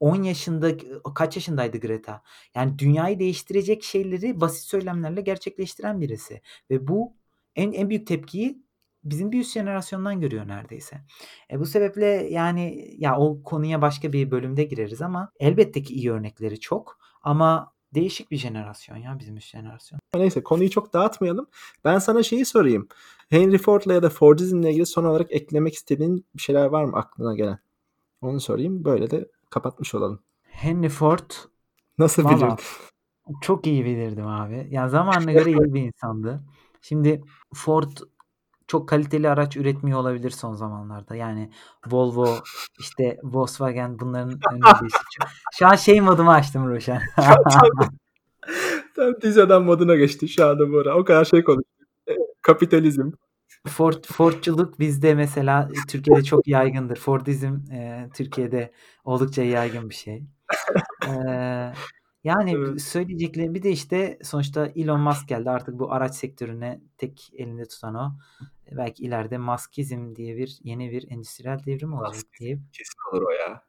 10 0.00 0.22
yaşında 0.22 0.70
kaç 1.14 1.36
yaşındaydı 1.36 1.80
Greta? 1.80 2.22
Yani 2.54 2.78
dünyayı 2.78 3.18
değiştirecek 3.18 3.82
şeyleri 3.84 4.40
basit 4.40 4.64
söylemlerle 4.64 5.20
gerçekleştiren 5.20 6.00
birisi 6.00 6.42
ve 6.70 6.88
bu 6.88 7.16
en 7.56 7.72
en 7.72 7.90
büyük 7.90 8.06
tepkiyi 8.06 8.62
bizim 9.04 9.32
bir 9.32 9.40
üst 9.40 9.52
jenerasyondan 9.54 10.20
görüyor 10.20 10.48
neredeyse. 10.48 11.00
E 11.52 11.60
bu 11.60 11.66
sebeple 11.66 12.06
yani 12.06 12.94
ya 12.98 13.18
o 13.18 13.42
konuya 13.42 13.82
başka 13.82 14.12
bir 14.12 14.30
bölümde 14.30 14.64
gireriz 14.64 15.02
ama 15.02 15.32
elbette 15.40 15.82
ki 15.82 15.94
iyi 15.94 16.12
örnekleri 16.12 16.60
çok 16.60 16.98
ama 17.22 17.72
değişik 17.94 18.30
bir 18.30 18.36
jenerasyon 18.36 18.96
ya 18.96 19.18
bizim 19.18 19.36
üst 19.36 19.48
jenerasyon. 19.50 19.99
Neyse 20.14 20.42
konuyu 20.42 20.70
çok 20.70 20.92
dağıtmayalım. 20.92 21.46
Ben 21.84 21.98
sana 21.98 22.22
şeyi 22.22 22.44
sorayım. 22.44 22.88
Henry 23.28 23.58
Ford'la 23.58 23.94
ya 23.94 24.02
da 24.02 24.10
Fordizm'le 24.10 24.62
ilgili 24.62 24.86
son 24.86 25.04
olarak 25.04 25.32
eklemek 25.32 25.74
istediğin 25.74 26.26
bir 26.36 26.42
şeyler 26.42 26.66
var 26.66 26.84
mı 26.84 26.96
aklına 26.96 27.34
gelen? 27.34 27.58
Onu 28.20 28.40
sorayım. 28.40 28.84
Böyle 28.84 29.10
de 29.10 29.28
kapatmış 29.50 29.94
olalım. 29.94 30.20
Henry 30.42 30.88
Ford 30.88 31.30
nasıl 31.98 32.24
Vallahi, 32.24 32.36
bilirdin? 32.36 32.56
Çok 33.40 33.66
iyi 33.66 33.84
bilirdim 33.84 34.26
abi. 34.26 34.68
Yani 34.70 34.90
zamanına 34.90 35.32
göre 35.32 35.50
iyi 35.50 35.74
bir 35.74 35.82
insandı. 35.82 36.40
Şimdi 36.82 37.24
Ford 37.54 37.90
çok 38.66 38.88
kaliteli 38.88 39.28
araç 39.28 39.56
üretmiyor 39.56 39.98
olabilir 40.00 40.30
son 40.30 40.54
zamanlarda. 40.54 41.16
Yani 41.16 41.50
Volvo, 41.90 42.38
işte 42.80 43.20
Volkswagen 43.22 43.98
bunların 43.98 44.40
önünde 44.52 44.88
Şu 45.52 45.66
an 45.66 45.74
şey 45.74 46.00
modumu 46.00 46.30
açtım 46.30 46.68
Ruşen. 46.68 47.02
Tam 48.96 49.20
diz 49.22 49.38
adam 49.38 49.64
moduna 49.64 49.96
geçti 49.96 50.28
şu 50.28 50.46
anda 50.46 50.72
bu 50.72 50.78
ara. 50.78 50.96
O 50.96 51.04
kadar 51.04 51.24
şey 51.24 51.44
konuştuk. 51.44 51.88
E, 52.08 52.12
kapitalizm. 52.42 53.10
Ford, 53.66 54.04
Fordculuk 54.04 54.80
bizde 54.80 55.14
mesela 55.14 55.68
Türkiye'de 55.88 56.22
çok 56.22 56.48
yaygındır. 56.48 56.96
Fordizm 56.96 57.72
e, 57.72 58.08
Türkiye'de 58.14 58.72
oldukça 59.04 59.42
yaygın 59.42 59.90
bir 59.90 59.94
şey. 59.94 60.22
E, 61.06 61.12
yani 62.24 62.52
evet. 62.56 62.82
söyleyeceklerim 62.82 63.54
bir 63.54 63.62
de 63.62 63.70
işte 63.70 64.18
sonuçta 64.22 64.66
Elon 64.66 65.00
Musk 65.00 65.28
geldi 65.28 65.50
artık 65.50 65.78
bu 65.78 65.92
araç 65.92 66.14
sektörüne 66.14 66.80
tek 66.98 67.30
elinde 67.34 67.64
tutan 67.64 67.94
o. 67.94 68.12
Belki 68.72 69.02
ileride 69.02 69.38
Muskizm 69.38 70.16
diye 70.16 70.36
bir 70.36 70.58
yeni 70.62 70.90
bir 70.90 71.10
endüstriyel 71.10 71.64
devrim 71.66 71.94
olacak 71.94 72.14
Musk, 72.14 72.40
diye. 72.40 72.58
Kesin 72.72 73.12
olur 73.12 73.22
o 73.22 73.30
ya. 73.30 73.62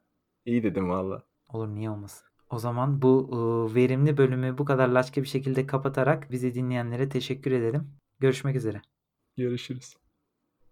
İyi 0.45 0.63
dedim 0.63 0.89
valla. 0.89 1.23
Olur 1.49 1.67
niye 1.67 1.89
olmasın. 1.89 2.30
O 2.51 2.59
zaman 2.59 3.01
bu 3.01 3.29
verimli 3.75 4.17
bölümü 4.17 4.57
bu 4.57 4.65
kadar 4.65 4.87
laçka 4.87 5.21
bir 5.23 5.27
şekilde 5.27 5.67
kapatarak 5.67 6.31
bizi 6.31 6.53
dinleyenlere 6.53 7.09
teşekkür 7.09 7.51
edelim. 7.51 7.93
Görüşmek 8.19 8.55
üzere. 8.55 8.81
Görüşürüz. 9.37 9.95